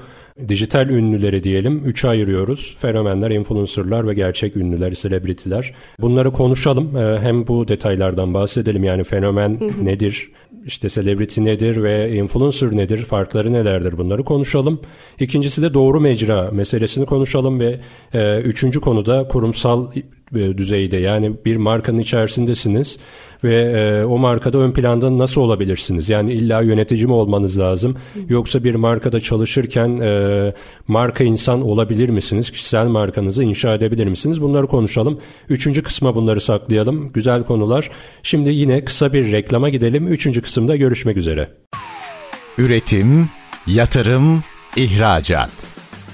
[0.49, 2.77] dijital ünlüleri diyelim üçe ayırıyoruz.
[2.79, 5.75] Fenomenler, influencerlar ve gerçek ünlüler, celebrity'ler.
[6.01, 6.97] Bunları konuşalım.
[6.97, 8.85] Ee, hem bu detaylardan bahsedelim.
[8.85, 9.85] Yani fenomen hı hı.
[9.85, 10.31] nedir?
[10.67, 14.81] işte celebrity nedir ve influencer nedir, farkları nelerdir bunları konuşalım.
[15.21, 17.81] İkincisi de doğru mecra meselesini konuşalım ve
[18.15, 19.91] e, üçüncü konuda kurumsal
[20.35, 22.99] düzeyde yani bir markanın içerisindesiniz
[23.45, 26.09] ve e, o markada ön planda nasıl olabilirsiniz?
[26.09, 27.97] Yani illa yönetici mi olmanız lazım
[28.29, 30.53] yoksa bir markada çalışırken e,
[30.89, 32.51] marka insan olabilir misiniz?
[32.51, 34.43] Kişisel markanızı inşa edebilir misiniz?
[34.43, 35.21] Bunları konuşalım.
[35.49, 37.13] Üçüncü kısma bunları saklayalım.
[37.13, 37.91] Güzel konular.
[38.23, 40.09] Şimdi yine kısa bir reklama gidelim.
[40.09, 41.49] Üçüncü kısımda görüşmek üzere.
[42.59, 43.29] Üretim,
[43.67, 44.43] yatırım,
[44.77, 45.76] ihracat.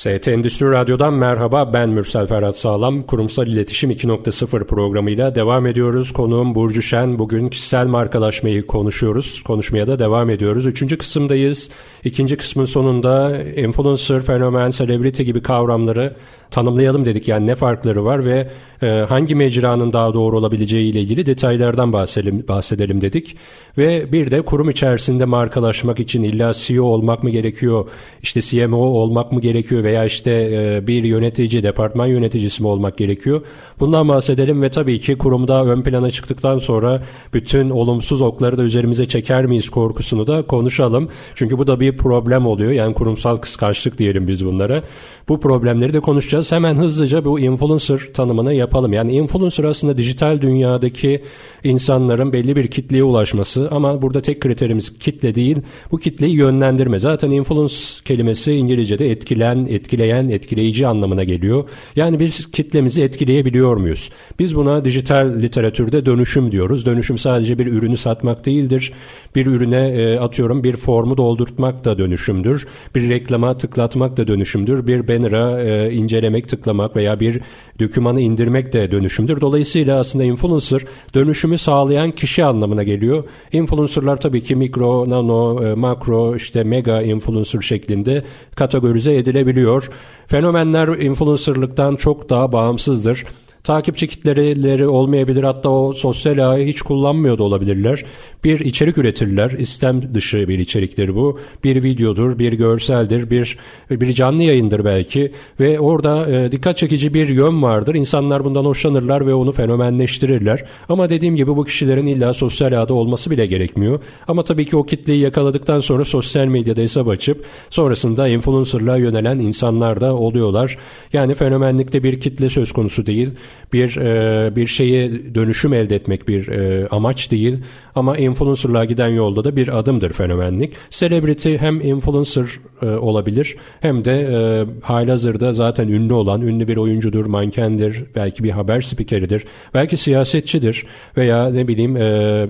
[0.00, 3.02] ST Endüstri Radyo'dan merhaba ben Mürsel Ferhat Sağlam.
[3.02, 6.12] Kurumsal İletişim 2.0 programıyla devam ediyoruz.
[6.12, 7.18] Konuğum Burcu Şen.
[7.18, 9.42] Bugün kişisel markalaşmayı konuşuyoruz.
[9.42, 10.66] Konuşmaya da devam ediyoruz.
[10.66, 11.70] Üçüncü kısımdayız.
[12.04, 16.16] İkinci kısmın sonunda influencer, fenomen, celebrity gibi kavramları
[16.50, 17.28] tanımlayalım dedik.
[17.28, 18.48] Yani ne farkları var ve
[18.82, 23.36] e, hangi mecranın daha doğru olabileceği ile ilgili detaylardan bahsedelim, bahsedelim dedik.
[23.78, 27.88] Ve bir de kurum içerisinde markalaşmak için illa CEO olmak mı gerekiyor,
[28.22, 33.40] işte CMO olmak mı gerekiyor veya işte e, bir yönetici, departman yöneticisi mi olmak gerekiyor?
[33.80, 37.02] Bundan bahsedelim ve tabii ki kurumda ön plana çıktıktan sonra
[37.34, 41.08] bütün olumsuz okları da üzerimize çeker miyiz korkusunu da konuşalım.
[41.34, 42.72] Çünkü bu da bir problem oluyor.
[42.72, 44.82] Yani kurumsal kıskançlık diyelim biz bunlara.
[45.28, 46.39] Bu problemleri de konuşacağız.
[46.48, 48.92] Hemen hızlıca bu influencer tanımını yapalım.
[48.92, 51.22] Yani influencer aslında dijital dünyadaki
[51.64, 55.56] insanların belli bir kitleye ulaşması ama burada tek kriterimiz kitle değil.
[55.90, 56.98] Bu kitleyi yönlendirme.
[56.98, 57.74] Zaten influence
[58.04, 61.68] kelimesi İngilizce'de etkilen, etkileyen, etkileyici anlamına geliyor.
[61.96, 64.10] Yani biz kitlemizi etkileyebiliyor muyuz?
[64.38, 66.86] Biz buna dijital literatürde dönüşüm diyoruz.
[66.86, 68.92] Dönüşüm sadece bir ürünü satmak değildir.
[69.34, 72.66] Bir ürüne e, atıyorum bir formu doldurtmak da dönüşümdür.
[72.94, 74.86] Bir reklama tıklatmak da dönüşümdür.
[74.86, 75.92] Bir banner'a e,
[76.30, 77.40] incelemek, tıklamak veya bir
[77.80, 79.40] dokümanı indirmek de dönüşümdür.
[79.40, 80.82] Dolayısıyla aslında influencer
[81.14, 83.24] dönüşümü sağlayan kişi anlamına geliyor.
[83.52, 88.24] Influencerlar tabii ki mikro, nano, e, makro, işte mega influencer şeklinde
[88.56, 89.90] kategorize edilebiliyor.
[90.26, 93.24] Fenomenler influencerlıktan çok daha bağımsızdır.
[93.64, 98.04] Takipçi kitleleri olmayabilir hatta o sosyal ağı hiç kullanmıyor da olabilirler.
[98.44, 99.50] Bir içerik üretirler.
[99.50, 101.38] İstem dışı bir içeriktir bu.
[101.64, 103.58] Bir videodur, bir görseldir, bir
[103.90, 107.94] bir canlı yayındır belki ve orada e, dikkat çekici bir yön vardır.
[107.94, 110.64] İnsanlar bundan hoşlanırlar ve onu fenomenleştirirler.
[110.88, 114.00] Ama dediğim gibi bu kişilerin illa sosyal ağda olması bile gerekmiyor.
[114.28, 120.00] Ama tabii ki o kitleyi yakaladıktan sonra sosyal medyada hesap açıp sonrasında influencerlığa yönelen insanlar
[120.00, 120.78] da oluyorlar.
[121.12, 123.30] Yani fenomenlikte bir kitle söz konusu değil
[123.72, 127.58] bir e, bir şeye dönüşüm elde etmek bir e, amaç değil
[127.94, 130.72] ama influencerlığa giden yolda da bir adımdır fenomenlik.
[130.90, 132.46] Celebrity hem influencer
[132.82, 138.50] e, olabilir hem de e, halihazırda zaten ünlü olan, ünlü bir oyuncudur, mankendir, belki bir
[138.50, 140.86] haber spikeridir, belki siyasetçidir
[141.16, 142.46] veya ne bileyim e,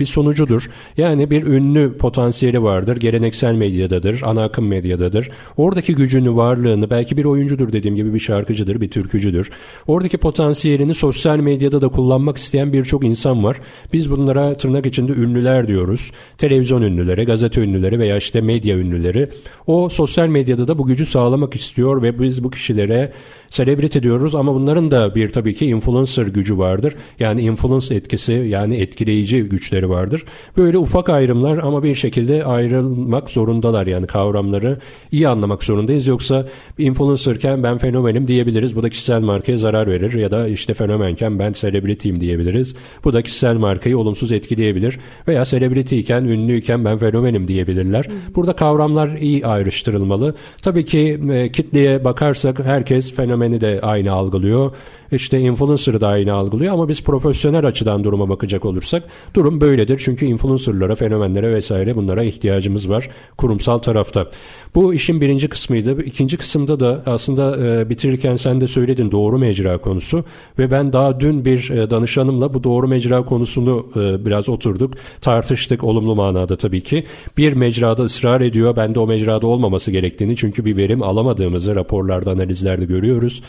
[0.00, 0.70] bir sonucudur.
[0.96, 2.96] Yani bir ünlü potansiyeli vardır.
[2.96, 5.30] Geleneksel medyadadır, ana akım medyadadır.
[5.56, 9.50] Oradaki gücünü, varlığını belki bir oyuncudur dediğim gibi bir şarkıcıdır, bir türkücüdür.
[9.86, 13.60] Oradaki potansiyelini sosyal medyada da kullanmak isteyen birçok insan var.
[13.92, 16.10] Biz bunlara tırnak içinde ünlüler diyoruz.
[16.38, 19.28] Televizyon ünlüleri, gazete ünlüleri veya işte medya ünlüleri.
[19.66, 23.12] O sosyal medyada da bu gücü sağlamak istiyor ve biz bu kişilere
[23.50, 26.94] celebrity diyoruz ama bunların da bir tabii ki influencer gücü vardır.
[27.18, 30.24] Yani influence etkisi yani etkileyici güçleri vardır.
[30.56, 34.78] Böyle ufak ayrımlar ama bir şekilde ayrılmak zorundalar yani kavramları
[35.12, 36.06] iyi anlamak zorundayız.
[36.06, 36.46] Yoksa
[36.78, 38.76] influencerken ben fenomenim diyebiliriz.
[38.76, 42.74] Bu da kişisel markaya zarar verir ya da işte fenomenken ben celebrity'yim diyebiliriz.
[43.04, 44.98] Bu da kişisel markayı olumsuz etkileyebilir.
[45.28, 48.06] Veya celebrity'yken, ünlüyken ben fenomenim diyebilirler.
[48.34, 50.34] Burada kavramlar iyi ayrıştırılmalı.
[50.62, 54.70] Tabii ki e, kitleye bakarsak herkes fenomeni de aynı algılıyor.
[55.12, 59.02] İşte influencer'ı da aynı algılıyor ama biz profesyonel açıdan duruma bakacak olursak
[59.34, 60.00] durum böyledir.
[60.04, 64.26] Çünkü influencer'lara, fenomenlere vesaire bunlara ihtiyacımız var kurumsal tarafta.
[64.74, 66.02] Bu işin birinci kısmıydı.
[66.02, 70.24] İkinci kısımda da aslında e, bitirirken sen de söyledin doğru mecra konusu
[70.58, 75.84] ve ben daha dün bir e, danışanımla bu doğru mecra konusunu e, biraz oturduk, tartıştık
[75.84, 77.04] olumlu manada tabii ki.
[77.36, 78.76] Bir mecrada ısrar ediyor.
[78.76, 83.42] Ben de o mecrada olmaması gerektiğini çünkü bir verim alamadığımızı raporlarda, analizlerde görüyoruz.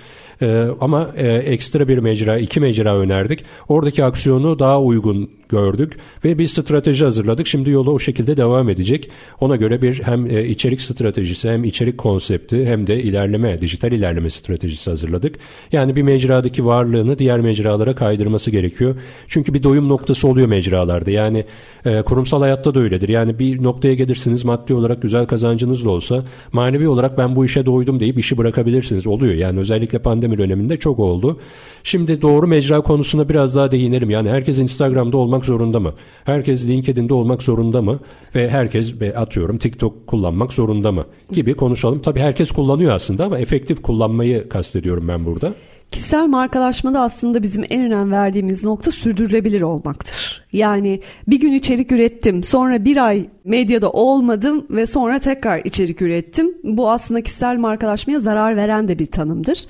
[0.81, 1.09] Ama
[1.45, 3.39] ekstra bir mecra, iki mecra önerdik.
[3.67, 7.47] Oradaki aksiyonu daha uygun gördük ve bir strateji hazırladık.
[7.47, 9.09] Şimdi yola o şekilde devam edecek.
[9.39, 14.29] Ona göre bir hem e, içerik stratejisi hem içerik konsepti hem de ilerleme, dijital ilerleme
[14.29, 15.35] stratejisi hazırladık.
[15.71, 18.95] Yani bir mecradaki varlığını diğer mecralara kaydırması gerekiyor.
[19.27, 21.11] Çünkü bir doyum noktası oluyor mecralarda.
[21.11, 21.45] Yani
[21.85, 23.09] e, kurumsal hayatta da öyledir.
[23.09, 27.65] Yani bir noktaya gelirsiniz maddi olarak güzel kazancınız da olsa manevi olarak ben bu işe
[27.65, 29.07] doydum deyip işi bırakabilirsiniz.
[29.07, 31.39] Oluyor yani özellikle pandemi döneminde çok oldu.
[31.83, 34.09] Şimdi doğru mecra konusuna biraz daha değinelim.
[34.09, 35.93] Yani herkes Instagram'da olmak zorunda mı?
[36.23, 37.99] Herkes LinkedIn'de olmak zorunda mı?
[38.35, 41.05] Ve herkes atıyorum TikTok kullanmak zorunda mı?
[41.31, 42.01] Gibi konuşalım.
[42.01, 45.53] Tabii herkes kullanıyor aslında ama efektif kullanmayı kastediyorum ben burada.
[45.91, 50.45] Kişisel markalaşmada aslında bizim en önem verdiğimiz nokta sürdürülebilir olmaktır.
[50.53, 56.57] Yani bir gün içerik ürettim, sonra bir ay medyada olmadım ve sonra tekrar içerik ürettim.
[56.63, 59.65] Bu aslında kişisel markalaşmaya zarar veren de bir tanımdır.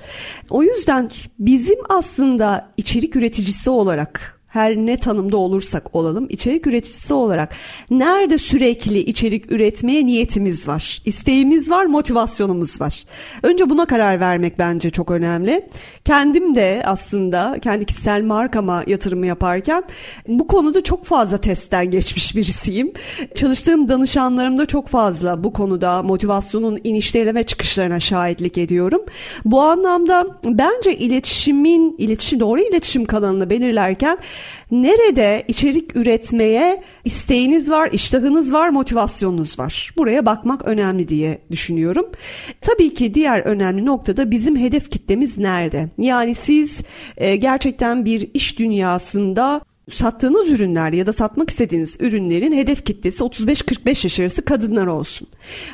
[0.50, 7.54] O yüzden bizim aslında içerik üreticisi olarak her ne tanımda olursak olalım içerik üreticisi olarak
[7.90, 13.02] nerede sürekli içerik üretmeye niyetimiz var, isteğimiz var, motivasyonumuz var.
[13.42, 15.68] Önce buna karar vermek bence çok önemli.
[16.04, 19.82] Kendim de aslında kendi kişisel markama yatırımı yaparken
[20.28, 22.92] bu konuda çok fazla testten geçmiş birisiyim.
[23.34, 29.00] Çalıştığım danışanlarımda çok fazla bu konuda motivasyonun inişlerine ve çıkışlarına şahitlik ediyorum.
[29.44, 34.18] Bu anlamda bence iletişimin, iletişim doğru iletişim kanalını belirlerken
[34.70, 39.90] Nerede içerik üretmeye isteğiniz var, iştahınız var, motivasyonunuz var?
[39.96, 42.06] Buraya bakmak önemli diye düşünüyorum.
[42.60, 45.88] Tabii ki diğer önemli noktada bizim hedef kitlemiz nerede?
[45.98, 46.80] Yani siz
[47.16, 49.60] e, gerçekten bir iş dünyasında
[49.92, 55.28] sattığınız ürünler ya da satmak istediğiniz ürünlerin hedef kitlesi 35-45 yaş arası kadınlar olsun.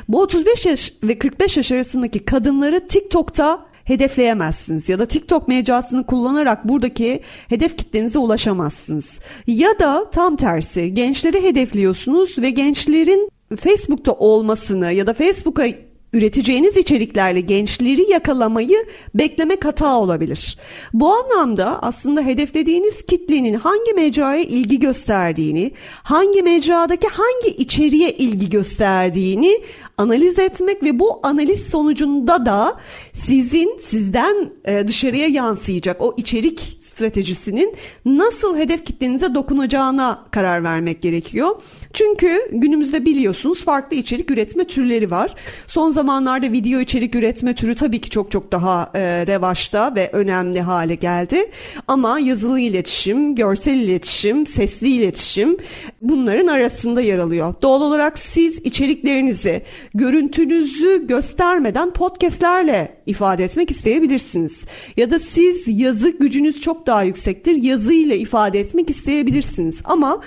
[0.07, 6.67] Bu 35 yaş ve 45 yaş arasındaki kadınları TikTok'ta hedefleyemezsiniz ya da TikTok mecrasını kullanarak
[6.69, 9.19] buradaki hedef kitlenize ulaşamazsınız.
[9.47, 15.65] Ya da tam tersi gençleri hedefliyorsunuz ve gençlerin Facebook'ta olmasını ya da Facebook'a
[16.13, 20.57] üreteceğiniz içeriklerle gençleri yakalamayı beklemek hata olabilir.
[20.93, 25.71] Bu anlamda aslında hedeflediğiniz kitlenin hangi mecraya ilgi gösterdiğini,
[26.03, 29.61] hangi mecradaki hangi içeriğe ilgi gösterdiğini
[29.97, 32.77] analiz etmek ve bu analiz sonucunda da
[33.13, 37.75] sizin sizden e, dışarıya yansıyacak o içerik stratejisinin
[38.05, 41.61] nasıl hedef kitlenize dokunacağına karar vermek gerekiyor.
[41.93, 45.35] Çünkü günümüzde biliyorsunuz farklı içerik üretme türleri var.
[45.67, 50.61] Son zamanlarda video içerik üretme türü tabii ki çok çok daha e, revaçta ve önemli
[50.61, 51.51] hale geldi.
[51.87, 55.57] Ama yazılı iletişim, görsel iletişim, sesli iletişim
[56.01, 57.53] bunların arasında yer alıyor.
[57.61, 59.61] Doğal olarak siz içeriklerinizi,
[59.93, 64.65] görüntünüzü göstermeden podcastlerle ifade etmek isteyebilirsiniz.
[64.97, 67.55] Ya da siz yazı gücünüz çok daha yüksektir.
[67.55, 69.81] Yazıyla ifade etmek isteyebilirsiniz.
[69.85, 70.21] Ama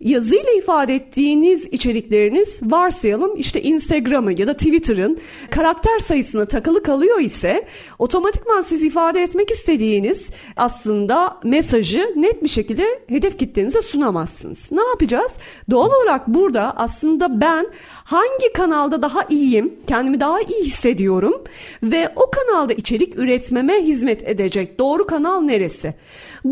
[0.00, 5.18] yazıyla ifade ettiğiniz içerikleriniz varsayalım işte Instagram'ı ya da Twitter'ın
[5.50, 7.66] karakter sayısına takılı kalıyor ise
[7.98, 14.72] otomatikman siz ifade etmek istediğiniz aslında mesajı net bir şekilde hedef kitlenize sunamazsınız.
[14.72, 15.32] Ne yapacağız?
[15.70, 17.66] Doğal olarak burada aslında ben
[18.04, 21.44] hangi kanalda daha iyiyim, kendimi daha iyi hissediyorum
[21.82, 25.94] ve o kanalda içerik üretmeme hizmet edecek doğru kanal neresi?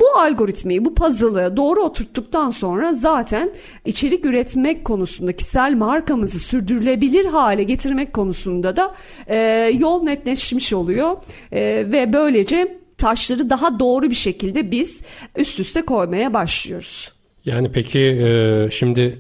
[0.01, 3.51] Bu algoritmayı, bu puzzle'ı doğru oturttuktan sonra zaten
[3.85, 8.95] içerik üretmek konusunda kişisel markamızı sürdürülebilir hale getirmek konusunda da
[9.29, 11.17] e, yol netleşmiş oluyor
[11.53, 15.03] e, ve böylece taşları daha doğru bir şekilde biz
[15.37, 17.13] üst üste koymaya başlıyoruz.
[17.45, 19.19] Yani peki e, şimdi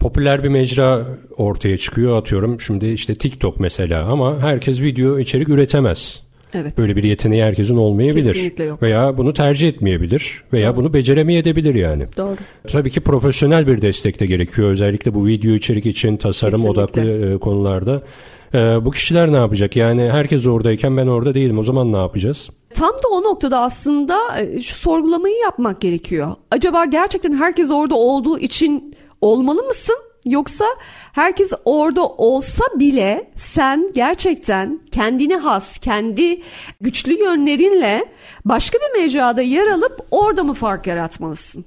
[0.00, 1.06] popüler bir mecra
[1.36, 2.60] ortaya çıkıyor atıyorum.
[2.60, 6.22] Şimdi işte TikTok mesela ama herkes video içerik üretemez.
[6.54, 6.78] Evet.
[6.78, 8.32] Böyle bir yeteneği herkesin olmayabilir.
[8.34, 8.82] Kesinlikle yok.
[8.82, 10.44] Veya bunu tercih etmeyebilir.
[10.52, 10.76] Veya Doğru.
[10.76, 12.06] bunu beceremeyebilir yani.
[12.16, 12.36] Doğru.
[12.68, 14.68] Tabii ki profesyonel bir destek de gerekiyor.
[14.70, 16.80] Özellikle bu video içerik için tasarım Kesinlikle.
[16.80, 18.02] odaklı e, konularda.
[18.54, 19.76] E, bu kişiler ne yapacak?
[19.76, 21.58] Yani herkes oradayken ben orada değilim.
[21.58, 22.50] O zaman ne yapacağız?
[22.74, 26.28] Tam da o noktada aslında e, şu sorgulamayı yapmak gerekiyor.
[26.50, 29.96] Acaba gerçekten herkes orada olduğu için olmalı mısın?
[30.26, 30.64] Yoksa
[31.12, 36.42] herkes orada olsa bile sen gerçekten kendine has, kendi
[36.80, 38.04] güçlü yönlerinle
[38.44, 41.64] başka bir mecrada yer alıp orada mı fark yaratmalısın?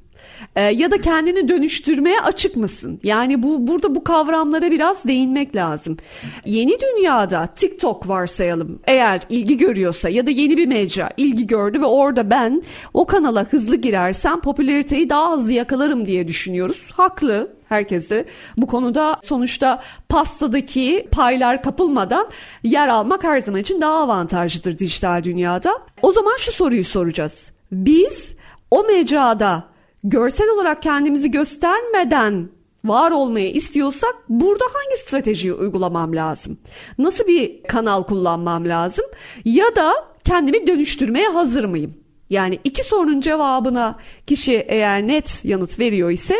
[0.56, 3.00] Ee, ya da kendini dönüştürmeye açık mısın?
[3.04, 5.98] Yani bu burada bu kavramlara biraz değinmek lazım.
[6.46, 11.86] Yeni dünyada TikTok varsayalım eğer ilgi görüyorsa ya da yeni bir mecra ilgi gördü ve
[11.86, 12.64] orada ben
[12.94, 16.90] o kanala hızlı girersem popülariteyi daha hızlı yakalarım diye düşünüyoruz.
[16.92, 18.26] Haklı herkes de
[18.58, 22.28] bu konuda sonuçta pastadaki paylar kapılmadan
[22.64, 25.78] yer almak her zaman için daha avantajlıdır dijital dünyada.
[26.02, 27.52] O zaman şu soruyu soracağız.
[27.72, 28.34] Biz
[28.72, 29.64] o mecrada
[30.06, 32.50] görsel olarak kendimizi göstermeden
[32.86, 36.58] var olmayı istiyorsak burada hangi stratejiyi uygulamam lazım?
[36.98, 39.06] Nasıl bir kanal kullanmam lazım?
[39.46, 39.94] Ya da
[40.24, 41.94] kendimi dönüştürmeye hazır mıyım?
[42.30, 46.36] Yani iki sorunun cevabına kişi eğer net yanıt veriyor ise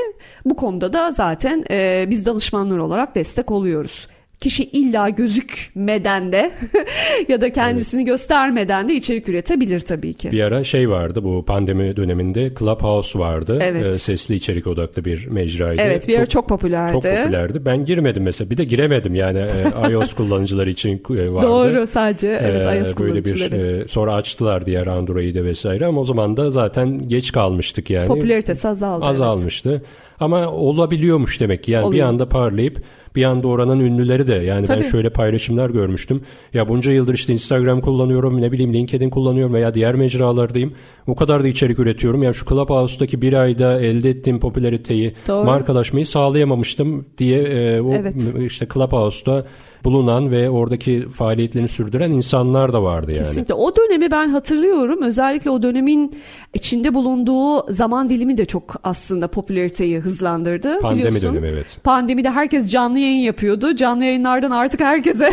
[0.46, 4.08] bu konuda da zaten e, biz danışmanlar olarak destek oluyoruz
[4.40, 6.52] kişi illa gözükmeden de
[7.28, 8.08] ya da kendisini evet.
[8.08, 10.32] göstermeden de içerik üretebilir tabii ki.
[10.32, 13.60] Bir ara şey vardı bu pandemi döneminde Clubhouse vardı.
[13.62, 13.86] Evet.
[13.86, 15.82] Ee, sesli içerik odaklı bir mecraydı.
[15.82, 16.92] Evet bir çok, ara çok popülerdi.
[16.92, 17.66] Çok popülerdi.
[17.66, 18.50] Ben girmedim mesela.
[18.50, 21.48] Bir de giremedim yani e, iOS kullanıcıları için e, vardı.
[21.48, 23.52] Doğru sadece evet ee, iOS böyle kullanıcıları.
[23.52, 28.08] Bir, e, sonra açtılar diğer Android'e vesaire ama o zaman da zaten geç kalmıştık yani.
[28.08, 29.06] Popülaritesi azaldı.
[29.06, 29.70] Azalmıştı.
[29.72, 30.06] Evet.
[30.20, 31.72] Ama olabiliyormuş demek ki.
[31.72, 32.04] Yani Oluyor.
[32.04, 32.84] bir anda parlayıp
[33.16, 34.84] bir anda oranın ünlüleri de yani Tabii.
[34.84, 36.22] ben şöyle paylaşımlar görmüştüm.
[36.54, 40.74] Ya bunca yıldır işte Instagram kullanıyorum ne bileyim LinkedIn kullanıyorum veya diğer mecralardayım.
[41.08, 42.24] O kadar da içerik üretiyorum.
[42.24, 45.46] Ya şu Clubhouse'daki bir ayda elde ettiğim popülariteyi, Doğru.
[45.46, 48.16] markalaşmayı sağlayamamıştım diye e, o Evet.
[48.52, 49.46] işte Clubhouse'da
[49.86, 53.26] bulunan ve oradaki faaliyetlerini sürdüren insanlar da vardı yani.
[53.28, 53.54] Kesinlikle.
[53.54, 55.02] O dönemi ben hatırlıyorum.
[55.02, 56.16] Özellikle o dönemin
[56.54, 60.80] içinde bulunduğu zaman dilimi de çok aslında popülariteyi hızlandırdı.
[60.80, 61.34] Pandemi biliyorsun.
[61.36, 61.66] dönemi evet.
[61.84, 63.76] Pandemide herkes canlı yayın yapıyordu.
[63.76, 65.30] Canlı yayınlardan artık herkese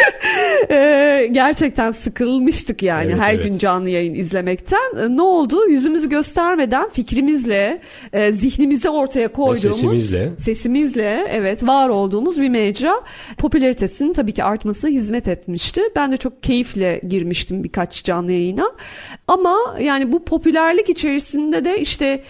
[0.70, 3.44] e, gerçekten sıkılmıştık yani Evet, her evet.
[3.44, 4.96] gün canlı yayın izlemekten.
[5.02, 5.68] E, Ne oldu?
[5.68, 7.80] Yüzümüzü göstermeden fikrimizle,
[8.12, 10.32] e, zihnimizi ortaya koyduğumuz sesimizle.
[10.38, 12.92] sesimizle evet var olduğumuz bir mecra
[13.80, 15.82] popülaritesinin tabii ki artmasına hizmet etmişti.
[15.96, 18.72] Ben de çok keyifle girmiştim birkaç canlı yayına.
[19.26, 22.22] Ama yani bu popülerlik içerisinde de işte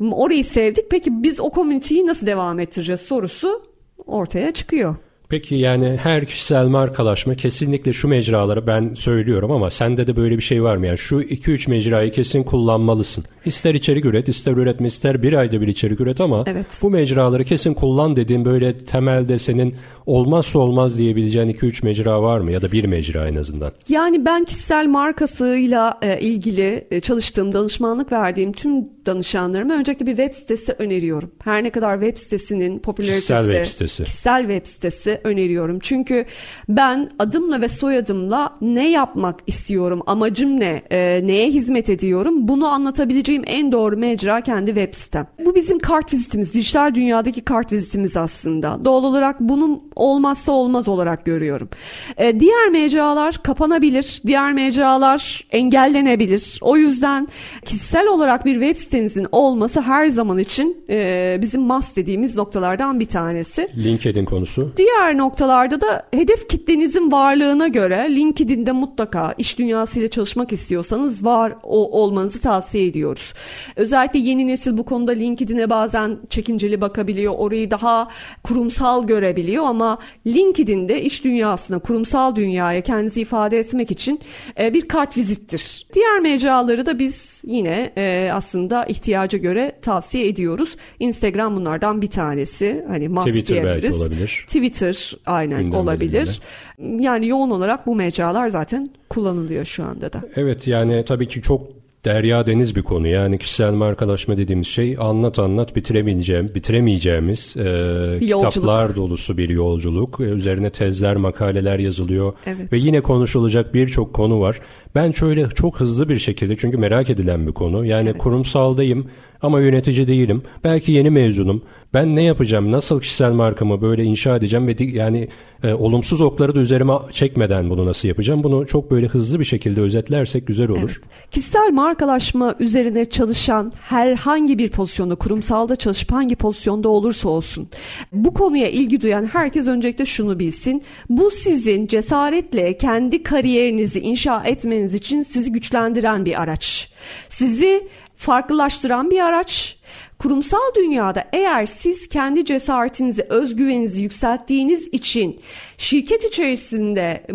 [0.00, 0.90] orayı sevdik.
[0.90, 3.62] Peki biz o komüniteyi nasıl devam ettireceğiz sorusu
[4.06, 4.96] ortaya çıkıyor.
[5.32, 10.42] Peki yani her kişisel markalaşma kesinlikle şu mecraları ben söylüyorum ama sende de böyle bir
[10.42, 10.86] şey var mı?
[10.86, 13.24] Yani şu 2-3 mecrayı kesin kullanmalısın.
[13.44, 16.80] İster içerik üret, ister üretme, ister bir ayda bir içerik üret ama Evet.
[16.82, 19.74] bu mecraları kesin kullan dediğin böyle temelde senin
[20.06, 22.52] olmazsa olmaz diyebileceğin 2-3 mecra var mı?
[22.52, 23.72] Ya da bir mecra en azından.
[23.88, 28.72] Yani ben kişisel markasıyla e, ilgili e, çalıştığım, danışmanlık verdiğim tüm
[29.06, 31.30] danışanlarıma öncelikle bir web sitesi öneriyorum.
[31.44, 34.04] Her ne kadar web sitesinin popülaritesi, Kişisel web sitesi.
[34.04, 35.78] kişisel web sitesi öneriyorum.
[35.82, 36.24] Çünkü
[36.68, 43.42] ben adımla ve soyadımla ne yapmak istiyorum, amacım ne, e, neye hizmet ediyorum bunu anlatabileceğim
[43.46, 45.26] en doğru mecra kendi web sitem.
[45.46, 48.84] Bu bizim kart vizitimiz, dijital dünyadaki kart vizitimiz aslında.
[48.84, 51.68] Doğal olarak bunun olmazsa olmaz olarak görüyorum.
[52.16, 56.58] E, diğer mecralar kapanabilir, diğer mecralar engellenebilir.
[56.60, 57.28] O yüzden
[57.64, 63.06] kişisel olarak bir web sitenizin olması her zaman için e, bizim must dediğimiz noktalardan bir
[63.06, 63.68] tanesi.
[63.76, 64.72] LinkedIn konusu.
[64.76, 72.02] Diğer noktalarda da hedef kitlenizin varlığına göre LinkedIn'de mutlaka iş dünyasıyla çalışmak istiyorsanız var o,
[72.02, 73.32] olmanızı tavsiye ediyoruz.
[73.76, 77.34] Özellikle yeni nesil bu konuda LinkedIn'e bazen çekinceli bakabiliyor.
[77.36, 78.08] Orayı daha
[78.42, 84.20] kurumsal görebiliyor ama LinkedIn'de iş dünyasına, kurumsal dünyaya kendinizi ifade etmek için
[84.60, 85.86] e, bir kart vizittir.
[85.94, 90.76] Diğer mecraları da biz yine e, aslında ihtiyaca göre tavsiye ediyoruz.
[91.00, 92.84] Instagram bunlardan bir tanesi.
[92.88, 94.00] Hani must Twitter belki diyebiliriz.
[94.00, 94.44] olabilir.
[94.46, 96.40] Twitter aynen Gündemde olabilir.
[96.78, 100.22] Yani yoğun olarak bu mecralar zaten kullanılıyor şu anda da.
[100.36, 103.08] Evet yani tabii ki çok derya deniz bir konu.
[103.08, 110.20] Yani kişisel markalaşma dediğimiz şey anlat anlat bitiremeyeceğim, bitiremeyeceğimiz e, kitaplar dolusu bir yolculuk.
[110.20, 112.72] E, üzerine tezler, makaleler yazılıyor evet.
[112.72, 114.60] ve yine konuşulacak birçok konu var.
[114.94, 117.84] Ben şöyle çok hızlı bir şekilde çünkü merak edilen bir konu.
[117.84, 118.18] Yani evet.
[118.18, 119.06] kurumsaldayım
[119.42, 120.42] ama yönetici değilim.
[120.64, 121.62] Belki yeni mezunum.
[121.94, 122.70] Ben ne yapacağım?
[122.70, 125.28] Nasıl kişisel markamı böyle inşa edeceğim ve yani
[125.62, 128.42] e, olumsuz okları da üzerime çekmeden bunu nasıl yapacağım?
[128.42, 131.00] Bunu çok böyle hızlı bir şekilde özetlersek güzel olur.
[131.02, 131.30] Evet.
[131.30, 137.68] Kişisel markalaşma üzerine çalışan herhangi bir pozisyonda, kurumsalda çalışıp hangi pozisyonda olursa olsun
[138.12, 140.82] bu konuya ilgi duyan herkes öncelikle şunu bilsin.
[141.08, 146.88] Bu sizin cesaretle kendi kariyerinizi inşa etmeniz için sizi güçlendiren bir araç.
[147.28, 149.81] Sizi farklılaştıran bir araç.
[150.18, 155.40] Kurumsal dünyada eğer siz kendi cesaretinizi, özgüveninizi yükselttiğiniz için
[155.78, 157.26] şirket içerisinde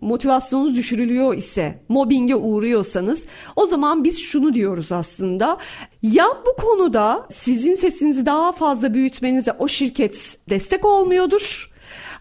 [0.00, 5.58] motivasyonunuz düşürülüyor ise, mobbinge uğruyorsanız o zaman biz şunu diyoruz aslında.
[6.02, 11.72] Ya bu konuda sizin sesinizi daha fazla büyütmenize o şirket destek olmuyordur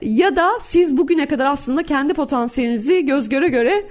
[0.01, 3.83] ya da siz bugüne kadar aslında kendi potansiyelinizi göz göre göre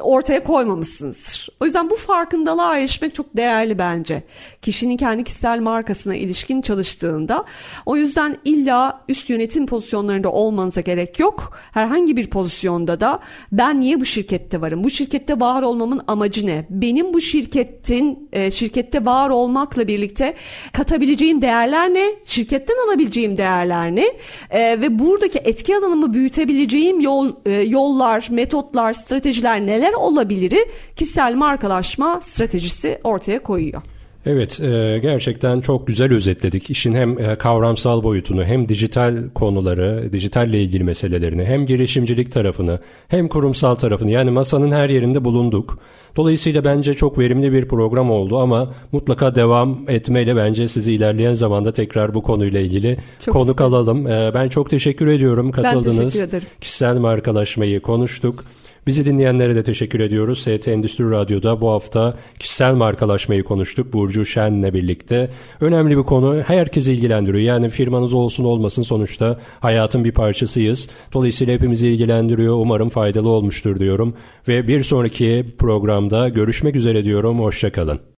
[0.00, 1.48] ortaya koymamışsınızdır.
[1.60, 4.22] O yüzden bu farkındalığa erişmek çok değerli bence.
[4.62, 7.44] Kişinin kendi kişisel markasına ilişkin çalıştığında.
[7.86, 11.58] O yüzden illa üst yönetim pozisyonlarında olmanıza gerek yok.
[11.72, 13.18] Herhangi bir pozisyonda da
[13.52, 14.84] ben niye bu şirkette varım?
[14.84, 16.66] Bu şirkette var olmamın amacı ne?
[16.70, 20.34] Benim bu şirketin e, şirkette var olmakla birlikte
[20.72, 22.10] katabileceğim değerler ne?
[22.24, 24.06] Şirketten alabileceğim değerler ne?
[24.50, 30.58] E, ve buradaki etki alanımı büyütebileceğim yol e, yollar, metotlar, stratejiler neler olabilir?
[30.96, 33.82] Kişisel markalaşma stratejisi ortaya koyuyor.
[34.26, 36.70] Evet e, gerçekten çok güzel özetledik.
[36.70, 42.78] İşin hem e, kavramsal boyutunu hem dijital konuları, dijitalle ilgili meselelerini hem girişimcilik tarafını
[43.08, 45.78] hem kurumsal tarafını yani masanın her yerinde bulunduk.
[46.16, 51.72] Dolayısıyla bence çok verimli bir program oldu ama mutlaka devam etmeyle bence sizi ilerleyen zamanda
[51.72, 53.74] tekrar bu konuyla ilgili çok konuk istedim.
[53.74, 54.06] alalım.
[54.06, 55.98] E, ben çok teşekkür ediyorum katıldınız.
[55.98, 56.48] Ben teşekkür ederim.
[56.60, 58.44] Kişisel markalaşmayı konuştuk.
[58.86, 60.38] Bizi dinleyenlere de teşekkür ediyoruz.
[60.38, 65.30] ST Endüstri Radyo'da bu hafta kişisel markalaşmayı konuştuk Burcu Şen'le birlikte.
[65.60, 66.42] Önemli bir konu.
[66.46, 67.44] Herkesi ilgilendiriyor.
[67.44, 70.88] Yani firmanız olsun olmasın sonuçta hayatın bir parçasıyız.
[71.12, 72.54] Dolayısıyla hepimizi ilgilendiriyor.
[72.54, 74.14] Umarım faydalı olmuştur diyorum.
[74.48, 77.38] Ve bir sonraki programda görüşmek üzere diyorum.
[77.38, 78.00] Hoşçakalın.